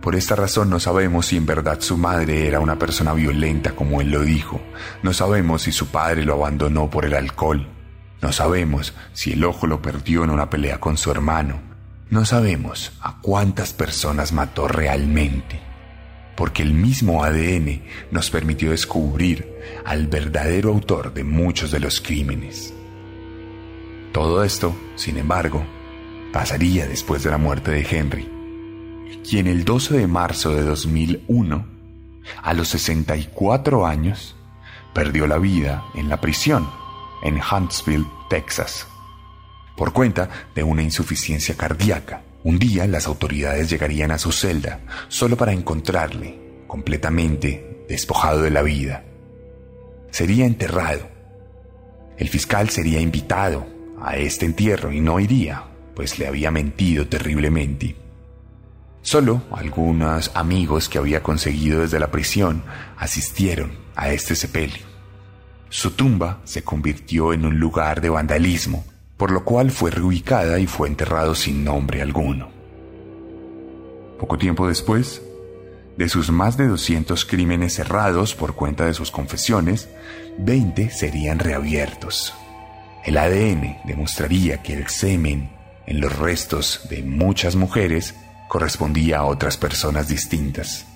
Por 0.00 0.14
esta 0.14 0.36
razón 0.36 0.70
no 0.70 0.78
sabemos 0.78 1.26
si 1.26 1.36
en 1.36 1.46
verdad 1.46 1.80
su 1.80 1.96
madre 1.96 2.46
era 2.46 2.60
una 2.60 2.78
persona 2.78 3.12
violenta 3.12 3.72
como 3.72 4.00
él 4.00 4.10
lo 4.10 4.22
dijo. 4.22 4.60
No 5.02 5.12
sabemos 5.12 5.62
si 5.62 5.72
su 5.72 5.88
padre 5.88 6.24
lo 6.24 6.34
abandonó 6.34 6.88
por 6.88 7.04
el 7.04 7.14
alcohol. 7.14 7.66
No 8.22 8.32
sabemos 8.32 8.94
si 9.12 9.32
el 9.32 9.44
ojo 9.44 9.66
lo 9.66 9.82
perdió 9.82 10.24
en 10.24 10.30
una 10.30 10.48
pelea 10.48 10.78
con 10.78 10.96
su 10.96 11.10
hermano. 11.10 11.60
No 12.08 12.24
sabemos 12.24 12.92
a 13.00 13.20
cuántas 13.20 13.72
personas 13.72 14.32
mató 14.32 14.68
realmente 14.68 15.66
porque 16.36 16.62
el 16.62 16.74
mismo 16.74 17.24
ADN 17.24 17.82
nos 18.10 18.30
permitió 18.30 18.70
descubrir 18.70 19.56
al 19.84 20.06
verdadero 20.06 20.68
autor 20.68 21.12
de 21.14 21.24
muchos 21.24 21.70
de 21.70 21.80
los 21.80 22.00
crímenes. 22.00 22.72
Todo 24.12 24.44
esto, 24.44 24.76
sin 24.94 25.16
embargo, 25.16 25.66
pasaría 26.36 26.86
después 26.86 27.22
de 27.22 27.30
la 27.30 27.38
muerte 27.38 27.70
de 27.70 27.86
Henry, 27.90 28.30
quien 29.26 29.46
el 29.46 29.64
12 29.64 29.96
de 29.96 30.06
marzo 30.06 30.54
de 30.54 30.64
2001, 30.64 31.66
a 32.42 32.52
los 32.52 32.68
64 32.68 33.86
años, 33.86 34.36
perdió 34.92 35.26
la 35.26 35.38
vida 35.38 35.82
en 35.94 36.10
la 36.10 36.20
prisión 36.20 36.68
en 37.22 37.40
Huntsville, 37.40 38.04
Texas, 38.28 38.86
por 39.78 39.94
cuenta 39.94 40.28
de 40.54 40.62
una 40.62 40.82
insuficiencia 40.82 41.56
cardíaca 41.56 42.20
un 42.44 42.58
día 42.58 42.86
las 42.86 43.06
autoridades 43.06 43.70
llegarían 43.70 44.10
a 44.10 44.18
su 44.18 44.30
celda 44.30 44.80
solo 45.08 45.38
para 45.38 45.54
encontrarle 45.54 46.38
completamente 46.66 47.86
despojado 47.88 48.42
de 48.42 48.50
la 48.50 48.60
vida. 48.60 49.04
Sería 50.10 50.44
enterrado. 50.44 51.08
El 52.18 52.28
fiscal 52.28 52.68
sería 52.68 53.00
invitado 53.00 53.66
a 54.02 54.18
este 54.18 54.44
entierro 54.44 54.92
y 54.92 55.00
no 55.00 55.18
iría, 55.18 55.70
pues 55.96 56.20
le 56.20 56.28
había 56.28 56.52
mentido 56.52 57.08
terriblemente. 57.08 57.96
Solo 59.02 59.42
algunos 59.50 60.30
amigos 60.34 60.88
que 60.88 60.98
había 60.98 61.24
conseguido 61.24 61.80
desde 61.80 61.98
la 61.98 62.12
prisión 62.12 62.62
asistieron 62.96 63.72
a 63.96 64.10
este 64.10 64.36
sepelio. 64.36 64.84
Su 65.68 65.90
tumba 65.90 66.40
se 66.44 66.62
convirtió 66.62 67.32
en 67.32 67.44
un 67.44 67.58
lugar 67.58 68.00
de 68.00 68.10
vandalismo 68.10 68.84
por 69.16 69.30
lo 69.30 69.44
cual 69.44 69.70
fue 69.70 69.90
reubicada 69.90 70.58
y 70.58 70.66
fue 70.66 70.88
enterrado 70.88 71.34
sin 71.34 71.64
nombre 71.64 72.02
alguno. 72.02 72.50
Poco 74.18 74.38
tiempo 74.38 74.68
después, 74.68 75.22
de 75.96 76.08
sus 76.08 76.30
más 76.30 76.56
de 76.56 76.68
200 76.68 77.24
crímenes 77.24 77.74
cerrados 77.74 78.34
por 78.34 78.54
cuenta 78.54 78.84
de 78.84 78.94
sus 78.94 79.10
confesiones, 79.10 79.88
20 80.38 80.90
serían 80.90 81.38
reabiertos. 81.38 82.34
El 83.04 83.16
ADN 83.16 83.78
demostraría 83.84 84.62
que 84.62 84.74
el 84.74 84.88
semen 84.88 85.50
en 85.86 86.00
los 86.00 86.16
restos 86.18 86.80
de 86.90 87.02
muchas 87.02 87.56
mujeres 87.56 88.14
correspondía 88.48 89.18
a 89.18 89.24
otras 89.24 89.56
personas 89.56 90.08
distintas. 90.08 90.86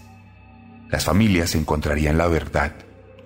Las 0.88 1.04
familias 1.04 1.54
encontrarían 1.54 2.18
la 2.18 2.26
verdad 2.26 2.74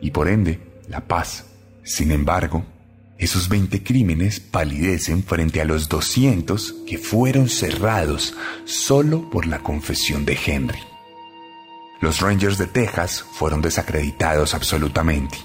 y 0.00 0.10
por 0.10 0.28
ende 0.28 0.60
la 0.88 1.00
paz. 1.00 1.44
Sin 1.82 2.12
embargo, 2.12 2.64
esos 3.18 3.48
20 3.48 3.82
crímenes 3.82 4.40
palidecen 4.40 5.22
frente 5.22 5.60
a 5.60 5.64
los 5.64 5.88
200 5.88 6.74
que 6.86 6.98
fueron 6.98 7.48
cerrados 7.48 8.34
solo 8.64 9.30
por 9.30 9.46
la 9.46 9.60
confesión 9.60 10.24
de 10.24 10.38
Henry. 10.44 10.80
Los 12.00 12.20
Rangers 12.20 12.58
de 12.58 12.66
Texas 12.66 13.24
fueron 13.32 13.62
desacreditados 13.62 14.54
absolutamente. 14.54 15.38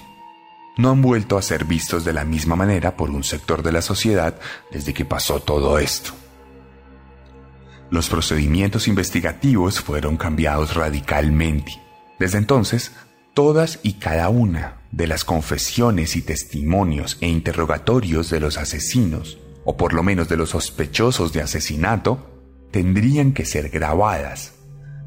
No 0.80 0.92
han 0.92 1.02
vuelto 1.02 1.36
a 1.36 1.42
ser 1.42 1.66
vistos 1.66 2.06
de 2.06 2.14
la 2.14 2.24
misma 2.24 2.56
manera 2.56 2.96
por 2.96 3.10
un 3.10 3.22
sector 3.22 3.62
de 3.62 3.70
la 3.70 3.82
sociedad 3.82 4.40
desde 4.70 4.94
que 4.94 5.04
pasó 5.04 5.38
todo 5.38 5.78
esto. 5.78 6.12
Los 7.90 8.08
procedimientos 8.08 8.88
investigativos 8.88 9.78
fueron 9.78 10.16
cambiados 10.16 10.74
radicalmente. 10.74 11.72
Desde 12.18 12.38
entonces, 12.38 12.92
todas 13.34 13.80
y 13.82 13.98
cada 13.98 14.30
una 14.30 14.80
de 14.90 15.06
las 15.06 15.22
confesiones 15.22 16.16
y 16.16 16.22
testimonios 16.22 17.18
e 17.20 17.28
interrogatorios 17.28 18.30
de 18.30 18.40
los 18.40 18.56
asesinos, 18.56 19.38
o 19.66 19.76
por 19.76 19.92
lo 19.92 20.02
menos 20.02 20.30
de 20.30 20.38
los 20.38 20.48
sospechosos 20.48 21.34
de 21.34 21.42
asesinato, 21.42 22.40
tendrían 22.70 23.34
que 23.34 23.44
ser 23.44 23.68
grabadas 23.68 24.54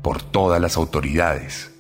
por 0.03 0.21
todas 0.21 0.61
las 0.61 0.78
autoridades. 0.78 1.72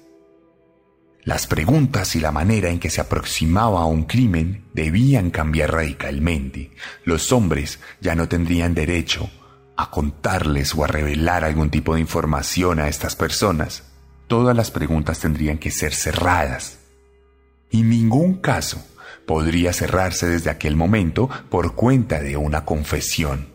Las 1.25 1.47
preguntas 1.47 2.17
y 2.17 2.19
la 2.19 2.33
manera 2.33 2.69
en 2.69 2.79
que 2.79 2.89
se 2.89 2.99
aproximaba 2.99 3.81
a 3.81 3.85
un 3.85 4.03
crimen 4.03 4.65
debían 4.73 5.31
cambiar 5.31 5.71
radicalmente. 5.71 6.71
Los 7.05 7.31
hombres 7.31 7.79
ya 8.01 8.13
no 8.13 8.27
tendrían 8.27 8.73
derecho 8.73 9.29
a 9.77 9.89
contarles 9.89 10.75
o 10.75 10.83
a 10.83 10.87
revelar 10.87 11.45
algún 11.45 11.69
tipo 11.69 11.95
de 11.95 12.01
información 12.01 12.79
a 12.79 12.89
estas 12.89 13.15
personas. 13.15 13.83
Todas 14.27 14.55
las 14.55 14.69
preguntas 14.69 15.19
tendrían 15.19 15.59
que 15.59 15.71
ser 15.71 15.93
cerradas 15.93 16.79
y 17.69 17.83
ningún 17.83 18.35
caso 18.35 18.85
podría 19.25 19.71
cerrarse 19.71 20.27
desde 20.27 20.49
aquel 20.49 20.75
momento 20.75 21.29
por 21.49 21.73
cuenta 21.75 22.19
de 22.19 22.35
una 22.35 22.65
confesión. 22.65 23.53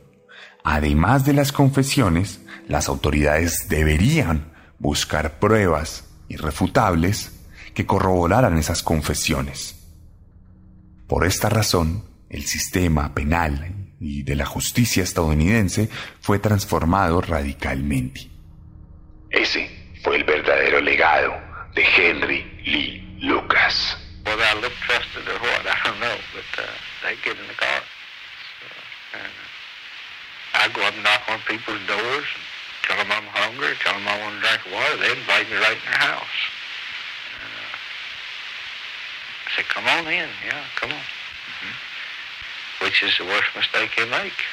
Además 0.64 1.26
de 1.26 1.34
las 1.34 1.52
confesiones, 1.52 2.40
las 2.66 2.88
autoridades 2.88 3.68
deberían 3.68 4.52
buscar 4.78 5.38
pruebas 5.38 6.04
irrefutables 6.28 7.32
que 7.78 7.86
corroboraran 7.86 8.58
esas 8.58 8.82
confesiones. 8.82 9.76
Por 11.06 11.24
esta 11.24 11.48
razón, 11.48 12.02
el 12.28 12.44
sistema 12.44 13.14
penal 13.14 13.92
y 14.00 14.24
de 14.24 14.34
la 14.34 14.46
justicia 14.46 15.04
estadounidense 15.04 15.88
fue 16.20 16.40
transformado 16.40 17.20
radicalmente. 17.20 18.28
Ese 19.30 19.70
fue 20.02 20.16
el 20.16 20.24
verdadero 20.24 20.80
legado 20.80 21.34
de 21.76 21.84
Henry 21.84 22.42
Lee 22.66 23.18
Lucas. 23.20 23.96
whether 24.26 24.42
I 24.42 24.54
look 24.60 24.72
trusted 24.82 25.22
or 25.28 25.38
what, 25.38 25.62
I 25.62 25.78
don't 25.84 26.00
know. 26.00 26.18
But 26.34 26.66
they 27.06 27.14
get 27.22 27.38
in 27.38 27.46
the 27.46 27.54
car. 27.54 27.80
So, 28.58 29.18
and 29.22 29.32
I 30.54 30.66
go 30.74 30.82
up 30.82 30.94
and 30.94 31.04
knock 31.04 31.22
on 31.30 31.38
people's 31.46 31.86
doors 31.86 32.26
and 32.26 32.44
tell 32.82 32.98
them 32.98 33.12
I'm 33.14 33.30
hungry, 33.30 33.70
tell 33.78 33.94
them 33.94 34.08
I 34.08 34.18
want 34.18 34.34
to 34.34 34.40
drink 34.42 34.66
water. 34.66 34.96
They 34.98 35.14
invite 35.14 35.46
me 35.46 35.56
right 35.62 35.78
in 35.78 35.86
their 35.86 36.02
house. 36.10 36.57
Come 39.62 39.86
on 39.86 40.06
in. 40.06 40.28
Yeah, 40.44 40.64
come 40.76 40.90
on. 40.90 40.96
Mm-hmm. 40.96 42.84
Which 42.84 43.02
is 43.02 43.16
the 43.18 43.24
worst 43.24 43.48
mistake 43.56 43.90
you 43.98 44.06
make. 44.06 44.44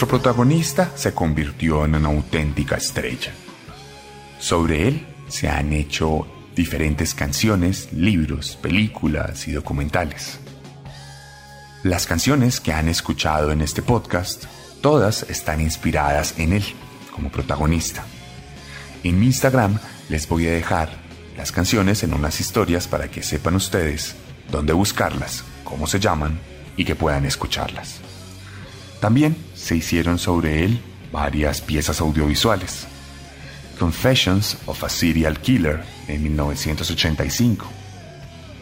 Nuestro 0.00 0.18
protagonista 0.18 0.92
se 0.94 1.12
convirtió 1.12 1.84
en 1.84 1.94
una 1.94 2.08
auténtica 2.08 2.76
estrella. 2.76 3.32
Sobre 4.38 4.88
él 4.88 5.06
se 5.28 5.50
han 5.50 5.74
hecho 5.74 6.26
diferentes 6.56 7.12
canciones, 7.12 7.92
libros, 7.92 8.56
películas 8.56 9.46
y 9.46 9.52
documentales. 9.52 10.38
Las 11.82 12.06
canciones 12.06 12.60
que 12.60 12.72
han 12.72 12.88
escuchado 12.88 13.52
en 13.52 13.60
este 13.60 13.82
podcast, 13.82 14.44
todas 14.80 15.24
están 15.24 15.60
inspiradas 15.60 16.34
en 16.38 16.54
él 16.54 16.64
como 17.14 17.30
protagonista. 17.30 18.02
En 19.04 19.20
mi 19.20 19.26
Instagram 19.26 19.78
les 20.08 20.26
voy 20.26 20.46
a 20.46 20.52
dejar 20.52 20.88
las 21.36 21.52
canciones 21.52 22.02
en 22.04 22.14
unas 22.14 22.40
historias 22.40 22.88
para 22.88 23.10
que 23.10 23.22
sepan 23.22 23.54
ustedes 23.54 24.16
dónde 24.50 24.72
buscarlas, 24.72 25.44
cómo 25.62 25.86
se 25.86 26.00
llaman 26.00 26.40
y 26.78 26.86
que 26.86 26.94
puedan 26.94 27.26
escucharlas. 27.26 28.00
También 29.00 29.36
se 29.54 29.76
hicieron 29.76 30.18
sobre 30.18 30.64
él 30.64 30.80
varias 31.10 31.60
piezas 31.60 32.00
audiovisuales. 32.00 32.86
Confessions 33.78 34.58
of 34.66 34.84
a 34.84 34.88
Serial 34.88 35.40
Killer 35.40 35.82
en 36.06 36.22
1985. 36.22 37.66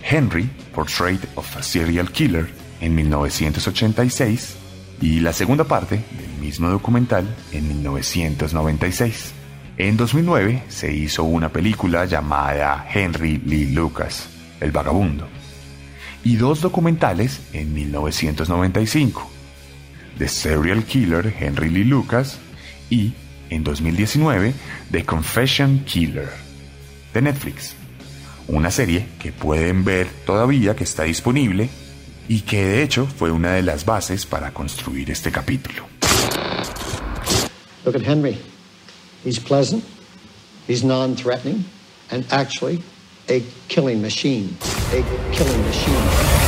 Henry, 0.03 0.49
Portrait 0.75 1.21
of 1.35 1.57
a 1.57 1.63
Serial 1.63 2.11
Killer 2.13 2.49
en 2.81 2.95
1986 2.95 4.57
y 5.01 5.21
la 5.21 5.33
segunda 5.33 5.65
parte 5.65 5.97
del 5.97 6.41
mismo 6.41 6.71
documental 6.71 7.27
en 7.53 7.69
1996. 7.69 9.33
En 9.77 9.97
2009 9.97 10.65
se 10.69 10.93
hizo 10.93 11.25
una 11.25 11.51
película 11.51 12.05
llamada 12.05 12.87
Henry 12.93 13.39
Lee 13.39 13.73
Lucas, 13.73 14.29
El 14.61 14.73
Vagabundo, 14.73 15.29
y 16.25 16.37
dos 16.37 16.61
documentales 16.61 17.41
en 17.53 17.75
1995, 17.75 19.31
The 20.19 20.29
Serial 20.29 20.85
Killer 20.85 21.33
Henry 21.39 21.71
Lee 21.71 21.85
Lucas 21.85 22.39
y, 22.91 23.13
en 23.51 23.63
2019, 23.63 24.53
The 24.91 25.05
Confession 25.05 25.85
Killer, 25.85 26.29
de 27.15 27.23
Netflix, 27.23 27.75
una 28.49 28.71
serie 28.71 29.07
que 29.21 29.33
pueden 29.33 29.85
ver 29.85 30.09
todavía 30.27 30.75
que 30.75 30.85
está 30.85 31.05
disponible 31.05 31.69
y 32.29 32.41
que 32.41 32.65
de 32.65 32.83
hecho 32.83 33.07
fue 33.07 33.31
una 33.31 33.53
de 33.53 33.63
las 33.63 33.85
bases 33.85 34.27
para 34.27 34.53
construir 34.53 35.11
este 35.11 35.31
capítulo. 35.31 35.87
Look 37.85 37.95
at 37.95 38.03
Henry. 38.03 38.39
He's 39.25 39.39
pleasant, 39.39 39.85
he's 40.67 40.85
non 40.85 41.15
threatening, 41.15 41.65
and 42.11 42.25
actually 42.31 42.83
a 43.29 43.43
killing 43.69 44.03
machine. 44.03 44.57
A 44.93 45.03
killing 45.33 45.65
machine. 45.65 46.48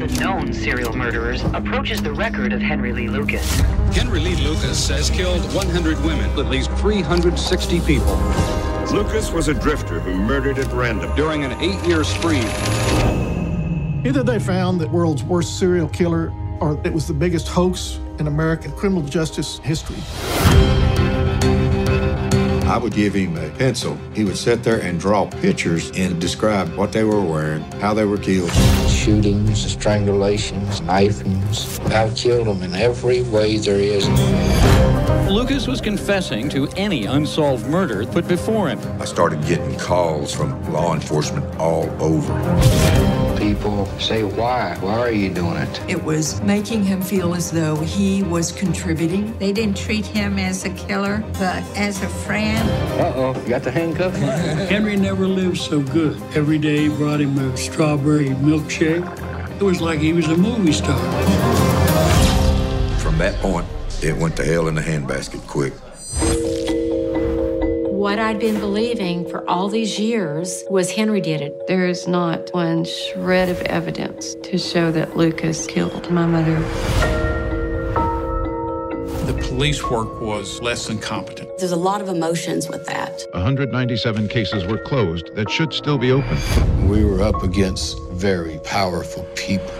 The 0.00 0.06
known 0.18 0.50
serial 0.50 0.96
murderers 0.96 1.42
approaches 1.52 2.02
the 2.02 2.10
record 2.10 2.54
of 2.54 2.60
Henry 2.62 2.90
Lee 2.90 3.06
Lucas. 3.06 3.60
Henry 3.92 4.18
Lee 4.18 4.36
Lucas 4.36 4.88
has 4.88 5.10
killed 5.10 5.42
100 5.54 6.02
women, 6.02 6.30
at 6.38 6.46
least 6.46 6.70
360 6.78 7.80
people. 7.80 8.16
Lucas 8.94 9.30
was 9.30 9.48
a 9.48 9.54
drifter 9.54 10.00
who 10.00 10.14
murdered 10.14 10.58
at 10.58 10.72
random. 10.72 11.14
During 11.16 11.44
an 11.44 11.52
eight 11.60 11.86
year 11.86 12.02
spree, 12.02 12.40
Either 14.02 14.22
they 14.22 14.38
found 14.38 14.80
the 14.80 14.88
world's 14.88 15.22
worst 15.22 15.58
serial 15.58 15.88
killer 15.88 16.32
or 16.60 16.80
it 16.84 16.92
was 16.92 17.06
the 17.06 17.12
biggest 17.12 17.46
hoax 17.46 18.00
in 18.18 18.26
American 18.26 18.72
criminal 18.72 19.02
justice 19.02 19.58
history. 19.58 19.98
I 22.66 22.78
would 22.78 22.94
give 22.94 23.12
him 23.12 23.36
a 23.36 23.50
pencil. 23.50 23.98
He 24.14 24.24
would 24.24 24.38
sit 24.38 24.62
there 24.62 24.80
and 24.80 24.98
draw 24.98 25.26
pictures 25.26 25.90
and 25.94 26.18
describe 26.18 26.74
what 26.76 26.92
they 26.92 27.04
were 27.04 27.20
wearing, 27.20 27.62
how 27.82 27.92
they 27.92 28.06
were 28.06 28.16
killed. 28.16 28.50
Shootings, 29.00 29.64
strangulations, 29.74 30.82
knifings. 30.82 31.78
I've 31.86 32.14
killed 32.14 32.46
them 32.46 32.62
in 32.62 32.74
every 32.74 33.22
way 33.22 33.56
there 33.56 33.80
is. 33.80 34.06
Lucas 35.26 35.66
was 35.66 35.80
confessing 35.80 36.50
to 36.50 36.68
any 36.76 37.06
unsolved 37.06 37.66
murder 37.66 38.04
put 38.04 38.28
before 38.28 38.68
him. 38.68 38.78
I 39.00 39.06
started 39.06 39.42
getting 39.46 39.74
calls 39.78 40.34
from 40.34 40.70
law 40.70 40.92
enforcement 40.92 41.46
all 41.56 41.88
over. 41.98 43.09
People 43.40 43.86
say, 43.98 44.22
why? 44.22 44.76
Why 44.80 44.98
are 44.98 45.10
you 45.10 45.30
doing 45.30 45.56
it? 45.56 45.80
It 45.88 46.04
was 46.04 46.42
making 46.42 46.84
him 46.84 47.00
feel 47.00 47.34
as 47.34 47.50
though 47.50 47.76
he 47.76 48.22
was 48.22 48.52
contributing. 48.52 49.34
They 49.38 49.50
didn't 49.50 49.78
treat 49.78 50.04
him 50.04 50.38
as 50.38 50.66
a 50.66 50.70
killer, 50.70 51.24
but 51.38 51.64
as 51.74 52.02
a 52.02 52.08
friend. 52.08 52.68
Uh-oh, 53.00 53.40
you 53.42 53.48
got 53.48 53.62
the 53.62 53.70
handcuff? 53.70 54.14
Henry 54.14 54.94
never 54.94 55.26
lived 55.26 55.56
so 55.56 55.80
good. 55.80 56.20
Every 56.34 56.58
day 56.58 56.88
brought 56.88 57.22
him 57.22 57.38
a 57.38 57.56
strawberry 57.56 58.28
milkshake. 58.28 59.06
It 59.58 59.64
was 59.64 59.80
like 59.80 60.00
he 60.00 60.12
was 60.12 60.28
a 60.28 60.36
movie 60.36 60.72
star. 60.72 60.98
From 62.98 63.16
that 63.16 63.34
point, 63.40 63.66
it 64.02 64.14
went 64.18 64.36
to 64.36 64.44
hell 64.44 64.68
in 64.68 64.74
the 64.74 64.82
handbasket 64.82 65.46
quick. 65.46 65.72
What 68.00 68.18
I'd 68.18 68.38
been 68.38 68.58
believing 68.58 69.28
for 69.28 69.46
all 69.46 69.68
these 69.68 69.98
years 69.98 70.64
was 70.70 70.90
Henry 70.90 71.20
did 71.20 71.42
it. 71.42 71.66
There 71.66 71.86
is 71.86 72.08
not 72.08 72.48
one 72.54 72.86
shred 72.86 73.50
of 73.50 73.60
evidence 73.60 74.36
to 74.36 74.56
show 74.56 74.90
that 74.92 75.18
Lucas 75.18 75.66
killed 75.66 76.10
my 76.10 76.24
mother. 76.24 76.58
The 79.26 79.38
police 79.42 79.82
work 79.82 80.18
was 80.18 80.62
less 80.62 80.86
than 80.86 80.98
competent. 80.98 81.50
There's 81.58 81.72
a 81.72 81.76
lot 81.76 82.00
of 82.00 82.08
emotions 82.08 82.70
with 82.70 82.86
that. 82.86 83.20
197 83.32 84.28
cases 84.28 84.64
were 84.64 84.78
closed 84.78 85.34
that 85.34 85.50
should 85.50 85.74
still 85.74 85.98
be 85.98 86.10
open. 86.10 86.88
We 86.88 87.04
were 87.04 87.20
up 87.20 87.42
against 87.42 88.00
very 88.12 88.58
powerful 88.64 89.24
people. 89.34 89.74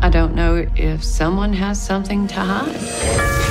I 0.00 0.08
don't 0.10 0.34
know 0.34 0.66
if 0.76 1.04
someone 1.04 1.52
has 1.52 1.78
something 1.78 2.26
to 2.28 2.36
hide. 2.36 3.43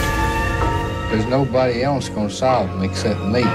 There's 1.14 1.30
nobody 1.30 1.84
else 1.84 2.10
gonna 2.10 2.28
solve 2.28 2.70
them 2.70 2.82
except 2.82 3.22
me. 3.30 3.46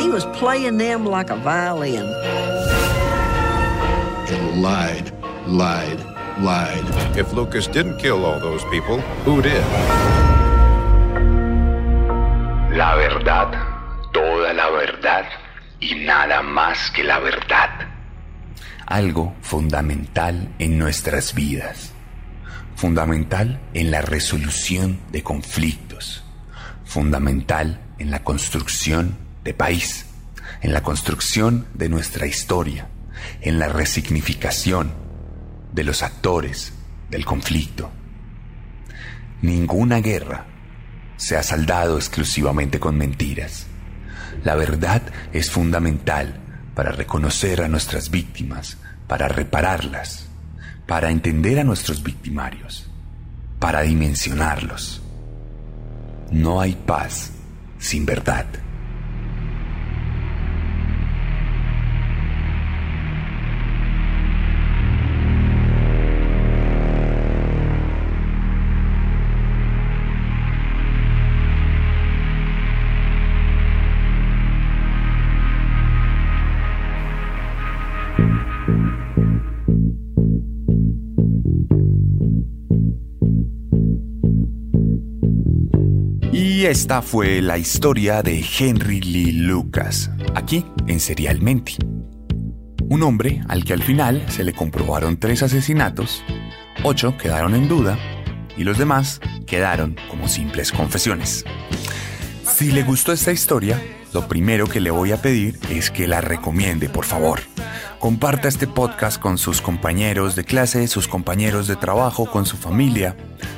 He 0.00 0.08
was 0.08 0.24
playing 0.32 0.78
them 0.78 1.04
like 1.04 1.28
a 1.28 1.36
violin. 1.36 2.08
And 4.32 4.62
lied, 4.62 5.12
lied, 5.46 6.00
lied. 6.40 6.86
If 7.14 7.34
Lucas 7.34 7.66
didn't 7.68 7.98
kill 7.98 8.24
all 8.24 8.40
those 8.40 8.64
people, 8.70 9.02
who 9.26 9.42
did? 9.42 9.62
La 12.72 12.96
verdad, 12.96 13.52
toda 14.14 14.54
la 14.54 14.70
verdad 14.70 15.26
y 15.80 16.06
nada 16.06 16.40
más 16.40 16.90
que 16.92 17.04
la 17.04 17.18
verdad. 17.18 17.92
Algo 18.86 19.34
fundamental 19.42 20.48
en 20.58 20.78
nuestras 20.78 21.34
vidas. 21.34 21.92
Fundamental 22.74 23.60
en 23.74 23.90
la 23.90 24.00
resolución 24.00 24.98
de 25.10 25.22
conflictos. 25.22 25.91
Fundamental 26.92 27.80
en 27.98 28.10
la 28.10 28.22
construcción 28.22 29.16
de 29.44 29.54
país. 29.54 30.04
En 30.60 30.74
la 30.74 30.82
construcción 30.82 31.66
de 31.72 31.88
nuestra 31.88 32.26
historia. 32.26 32.86
En 33.40 33.58
la 33.58 33.68
resignificación 33.68 34.92
de 35.72 35.84
los 35.84 36.02
actores 36.02 36.74
del 37.08 37.24
conflicto. 37.24 37.90
Ninguna 39.40 40.00
guerra 40.00 40.44
se 41.16 41.38
ha 41.38 41.42
saldado 41.42 41.96
exclusivamente 41.96 42.78
con 42.78 42.98
mentiras. 42.98 43.68
La 44.44 44.54
verdad 44.54 45.00
es 45.32 45.50
fundamental 45.50 46.42
para 46.74 46.92
reconocer 46.92 47.62
a 47.62 47.68
nuestras 47.68 48.10
víctimas, 48.10 48.76
para 49.06 49.28
repararlas, 49.28 50.26
para 50.86 51.10
entender 51.10 51.58
a 51.58 51.64
nuestros 51.64 52.02
victimarios, 52.02 52.86
para 53.58 53.80
dimensionarlos. 53.80 55.01
No 56.32 56.60
hay 56.60 56.74
paz 56.74 57.30
sin 57.78 58.06
verdad. 58.06 58.46
Y 86.62 86.66
esta 86.66 87.02
fue 87.02 87.42
la 87.42 87.58
historia 87.58 88.22
de 88.22 88.46
Henry 88.56 89.00
Lee 89.00 89.32
Lucas, 89.32 90.12
aquí 90.36 90.64
en 90.86 91.00
Serialmente. 91.00 91.72
Un 92.88 93.02
hombre 93.02 93.42
al 93.48 93.64
que 93.64 93.72
al 93.72 93.82
final 93.82 94.24
se 94.28 94.44
le 94.44 94.52
comprobaron 94.52 95.16
tres 95.16 95.42
asesinatos, 95.42 96.22
ocho 96.84 97.16
quedaron 97.18 97.56
en 97.56 97.66
duda 97.66 97.98
y 98.56 98.62
los 98.62 98.78
demás 98.78 99.20
quedaron 99.44 99.96
como 100.08 100.28
simples 100.28 100.70
confesiones. 100.70 101.44
Si 102.44 102.70
le 102.70 102.84
gustó 102.84 103.10
esta 103.10 103.32
historia, 103.32 103.82
lo 104.14 104.28
primero 104.28 104.68
que 104.68 104.78
le 104.78 104.92
voy 104.92 105.10
a 105.10 105.20
pedir 105.20 105.58
es 105.68 105.90
que 105.90 106.06
la 106.06 106.20
recomiende, 106.20 106.88
por 106.88 107.06
favor. 107.06 107.40
Comparta 108.02 108.48
este 108.48 108.66
podcast 108.66 109.20
con 109.20 109.38
sus 109.38 109.62
compañeros 109.62 110.34
de 110.34 110.42
clase, 110.42 110.88
sus 110.88 111.06
compañeros 111.06 111.68
de 111.68 111.76
trabajo, 111.76 112.28
con 112.28 112.46
su 112.46 112.56
familia. 112.56 113.14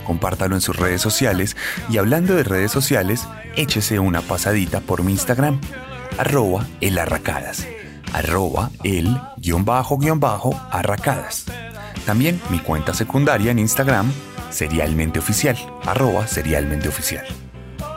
Compártalo 0.07 0.55
en 0.55 0.61
sus 0.61 0.77
redes 0.77 1.01
sociales. 1.01 1.57
Y 1.89 1.97
hablando 1.97 2.35
de 2.35 2.45
redes 2.45 2.71
sociales, 2.71 3.27
échese 3.57 4.01
una 4.01 4.21
pasadita 4.21 4.81
por 4.81 5.03
mi 5.03 5.13
Instagram, 5.13 5.59
arroba 6.19 6.67
el 6.83 6.99
arracadas, 6.99 7.67
arroba 8.13 8.71
el 8.83 9.19
guion 9.39 9.65
bajo 9.65 9.97
guion 9.97 10.21
bajo 10.21 10.55
arracadas. 10.71 11.47
También 12.05 12.39
mi 12.51 12.59
cuenta 12.59 12.93
secundaria 12.93 13.51
en 13.51 13.59
Instagram, 13.59 14.13
serialmente 14.51 15.21
oficial, 15.21 15.57
arroba 15.87 16.27
serialmente 16.27 16.89
oficial. 16.91 17.25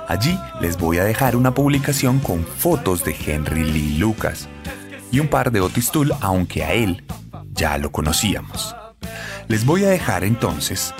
Allí 0.08 0.40
les 0.62 0.78
voy 0.78 1.00
a 1.00 1.04
dejar 1.04 1.36
una 1.36 1.54
publicación 1.54 2.20
con 2.20 2.46
fotos 2.46 3.04
de 3.04 3.18
Henry 3.28 3.66
Lee 3.66 3.98
Lucas 3.98 4.48
y 5.12 5.20
un 5.20 5.28
par 5.28 5.52
de 5.52 5.62
Otis 5.62 5.92
Tool, 5.92 6.14
aunque 6.22 6.64
a 6.64 6.74
él 6.74 7.04
ya 7.54 7.78
lo 7.78 7.92
conocíamos. 7.92 8.76
Les 9.48 9.66
voy 9.66 9.86
a 9.86 9.90
dejar 9.90 10.24
entonces 10.24 10.94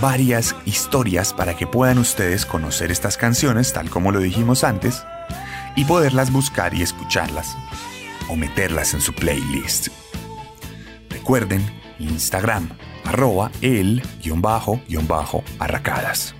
varias 0.00 0.54
historias 0.66 1.32
para 1.32 1.56
que 1.56 1.66
puedan 1.66 1.98
ustedes 1.98 2.44
conocer 2.44 2.90
estas 2.90 3.16
canciones 3.16 3.72
tal 3.72 3.88
como 3.88 4.12
lo 4.12 4.20
dijimos 4.20 4.64
antes 4.64 5.04
y 5.74 5.84
poderlas 5.84 6.30
buscar 6.30 6.74
y 6.74 6.82
escucharlas 6.82 7.56
o 8.28 8.36
meterlas 8.36 8.94
en 8.94 9.00
su 9.00 9.14
playlist. 9.14 9.88
Recuerden 11.10 11.64
Instagram 11.98 12.68
arroba 13.04 13.50
el 13.62 14.02
guion 14.22 14.42
bajo 14.42 14.80
guion 14.88 15.06
bajo 15.06 15.42
arracadas. 15.58 16.34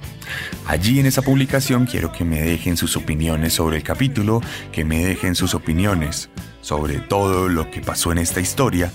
Allí 0.66 0.98
en 0.98 1.06
esa 1.06 1.22
publicación 1.22 1.86
quiero 1.86 2.12
que 2.12 2.24
me 2.24 2.42
dejen 2.42 2.76
sus 2.76 2.96
opiniones 2.96 3.54
sobre 3.54 3.76
el 3.76 3.82
capítulo, 3.84 4.40
que 4.72 4.84
me 4.84 5.04
dejen 5.04 5.36
sus 5.36 5.54
opiniones 5.54 6.28
sobre 6.66 6.98
todo 6.98 7.48
lo 7.48 7.70
que 7.70 7.80
pasó 7.80 8.10
en 8.10 8.18
esta 8.18 8.40
historia 8.40 8.90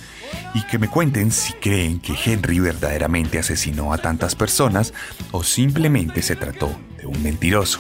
y 0.54 0.62
que 0.64 0.78
me 0.78 0.90
cuenten 0.90 1.32
si 1.32 1.54
creen 1.54 2.02
que 2.02 2.14
Henry 2.22 2.60
verdaderamente 2.60 3.40
asesinó 3.40 3.94
a 3.94 3.98
tantas 3.98 4.36
personas 4.36 4.94
o 5.32 5.42
simplemente 5.42 6.22
se 6.22 6.36
trató 6.36 6.78
de 6.98 7.06
un 7.06 7.24
mentiroso. 7.24 7.80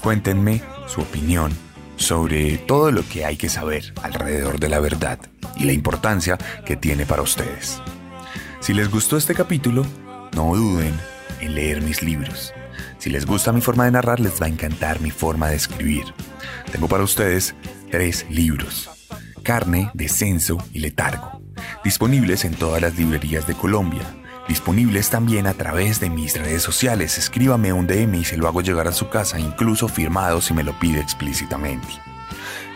Cuéntenme 0.00 0.62
su 0.88 1.00
opinión 1.00 1.52
sobre 1.94 2.58
todo 2.58 2.90
lo 2.90 3.08
que 3.08 3.24
hay 3.24 3.36
que 3.36 3.48
saber 3.48 3.94
alrededor 4.02 4.58
de 4.58 4.68
la 4.68 4.80
verdad 4.80 5.20
y 5.56 5.62
la 5.62 5.72
importancia 5.72 6.36
que 6.66 6.74
tiene 6.74 7.06
para 7.06 7.22
ustedes. 7.22 7.80
Si 8.58 8.74
les 8.74 8.90
gustó 8.90 9.16
este 9.16 9.36
capítulo, 9.36 9.86
no 10.34 10.56
duden 10.56 10.92
en 11.40 11.54
leer 11.54 11.82
mis 11.82 12.02
libros. 12.02 12.52
Si 12.98 13.10
les 13.10 13.26
gusta 13.26 13.52
mi 13.52 13.60
forma 13.60 13.84
de 13.84 13.92
narrar, 13.92 14.18
les 14.18 14.42
va 14.42 14.46
a 14.46 14.48
encantar 14.48 15.00
mi 15.00 15.12
forma 15.12 15.50
de 15.50 15.56
escribir. 15.56 16.02
Tengo 16.72 16.88
para 16.88 17.04
ustedes 17.04 17.54
tres 17.92 18.26
libros. 18.28 18.90
Carne, 19.44 19.90
Descenso 19.94 20.58
y 20.72 20.80
Letargo, 20.80 21.40
disponibles 21.84 22.44
en 22.44 22.54
todas 22.54 22.82
las 22.82 22.96
librerías 22.98 23.46
de 23.46 23.54
Colombia. 23.54 24.02
Disponibles 24.48 25.08
también 25.08 25.46
a 25.46 25.54
través 25.54 26.00
de 26.00 26.10
mis 26.10 26.36
redes 26.36 26.62
sociales. 26.62 27.16
Escríbame 27.16 27.72
un 27.72 27.86
DM 27.86 28.16
y 28.16 28.24
se 28.24 28.36
lo 28.36 28.48
hago 28.48 28.60
llegar 28.60 28.88
a 28.88 28.92
su 28.92 29.08
casa, 29.08 29.38
incluso 29.38 29.88
firmado 29.88 30.40
si 30.40 30.52
me 30.52 30.64
lo 30.64 30.78
pide 30.78 31.00
explícitamente. 31.00 31.88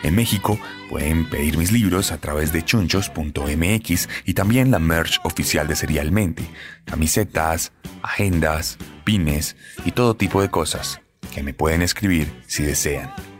En 0.02 0.14
México 0.14 0.58
pueden 0.88 1.28
pedir 1.28 1.58
mis 1.58 1.72
libros 1.72 2.12
a 2.12 2.18
través 2.18 2.52
de 2.52 2.64
chunchos.mx 2.64 4.08
y 4.24 4.34
también 4.34 4.70
la 4.70 4.78
merch 4.78 5.20
oficial 5.24 5.66
de 5.66 5.76
Serialmente, 5.76 6.44
camisetas, 6.84 7.72
agendas, 8.02 8.78
pines 9.04 9.56
y 9.84 9.92
todo 9.92 10.14
tipo 10.14 10.40
de 10.40 10.50
cosas 10.50 11.00
que 11.34 11.42
me 11.42 11.52
pueden 11.52 11.82
escribir 11.82 12.32
si 12.46 12.62
desean. 12.62 13.37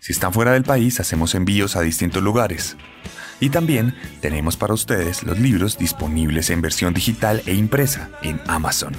Si 0.00 0.12
están 0.12 0.32
fuera 0.32 0.52
del 0.52 0.64
país, 0.64 0.98
hacemos 0.98 1.34
envíos 1.34 1.76
a 1.76 1.82
distintos 1.82 2.22
lugares. 2.22 2.78
Y 3.38 3.50
también 3.50 3.94
tenemos 4.22 4.56
para 4.56 4.72
ustedes 4.72 5.22
los 5.24 5.38
libros 5.38 5.76
disponibles 5.76 6.48
en 6.48 6.62
versión 6.62 6.94
digital 6.94 7.42
e 7.44 7.52
impresa 7.52 8.10
en 8.22 8.40
Amazon. 8.46 8.94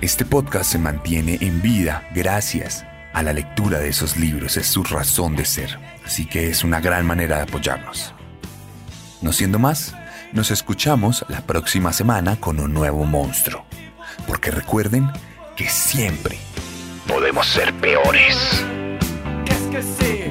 Este 0.00 0.24
podcast 0.24 0.72
se 0.72 0.78
mantiene 0.78 1.36
en 1.42 1.60
vida 1.60 2.08
gracias 2.14 2.84
a 3.12 3.22
la 3.22 3.34
lectura 3.34 3.78
de 3.78 3.90
esos 3.90 4.16
libros, 4.16 4.56
es 4.56 4.66
su 4.66 4.82
razón 4.82 5.36
de 5.36 5.44
ser, 5.44 5.78
así 6.04 6.24
que 6.24 6.48
es 6.48 6.64
una 6.64 6.80
gran 6.80 7.04
manera 7.04 7.36
de 7.36 7.42
apoyarnos. 7.42 8.14
No 9.20 9.32
siendo 9.32 9.58
más, 9.58 9.94
nos 10.32 10.50
escuchamos 10.50 11.26
la 11.28 11.42
próxima 11.42 11.92
semana 11.92 12.36
con 12.40 12.58
un 12.58 12.72
nuevo 12.72 13.04
monstruo, 13.04 13.66
porque 14.26 14.50
recuerden 14.50 15.10
que 15.56 15.68
siempre 15.68 16.38
podemos 17.06 17.46
ser 17.46 17.72
peores. 17.74 18.64
Qu'est-ce 19.44 19.70
que 19.70 19.82
c'est 19.82 20.21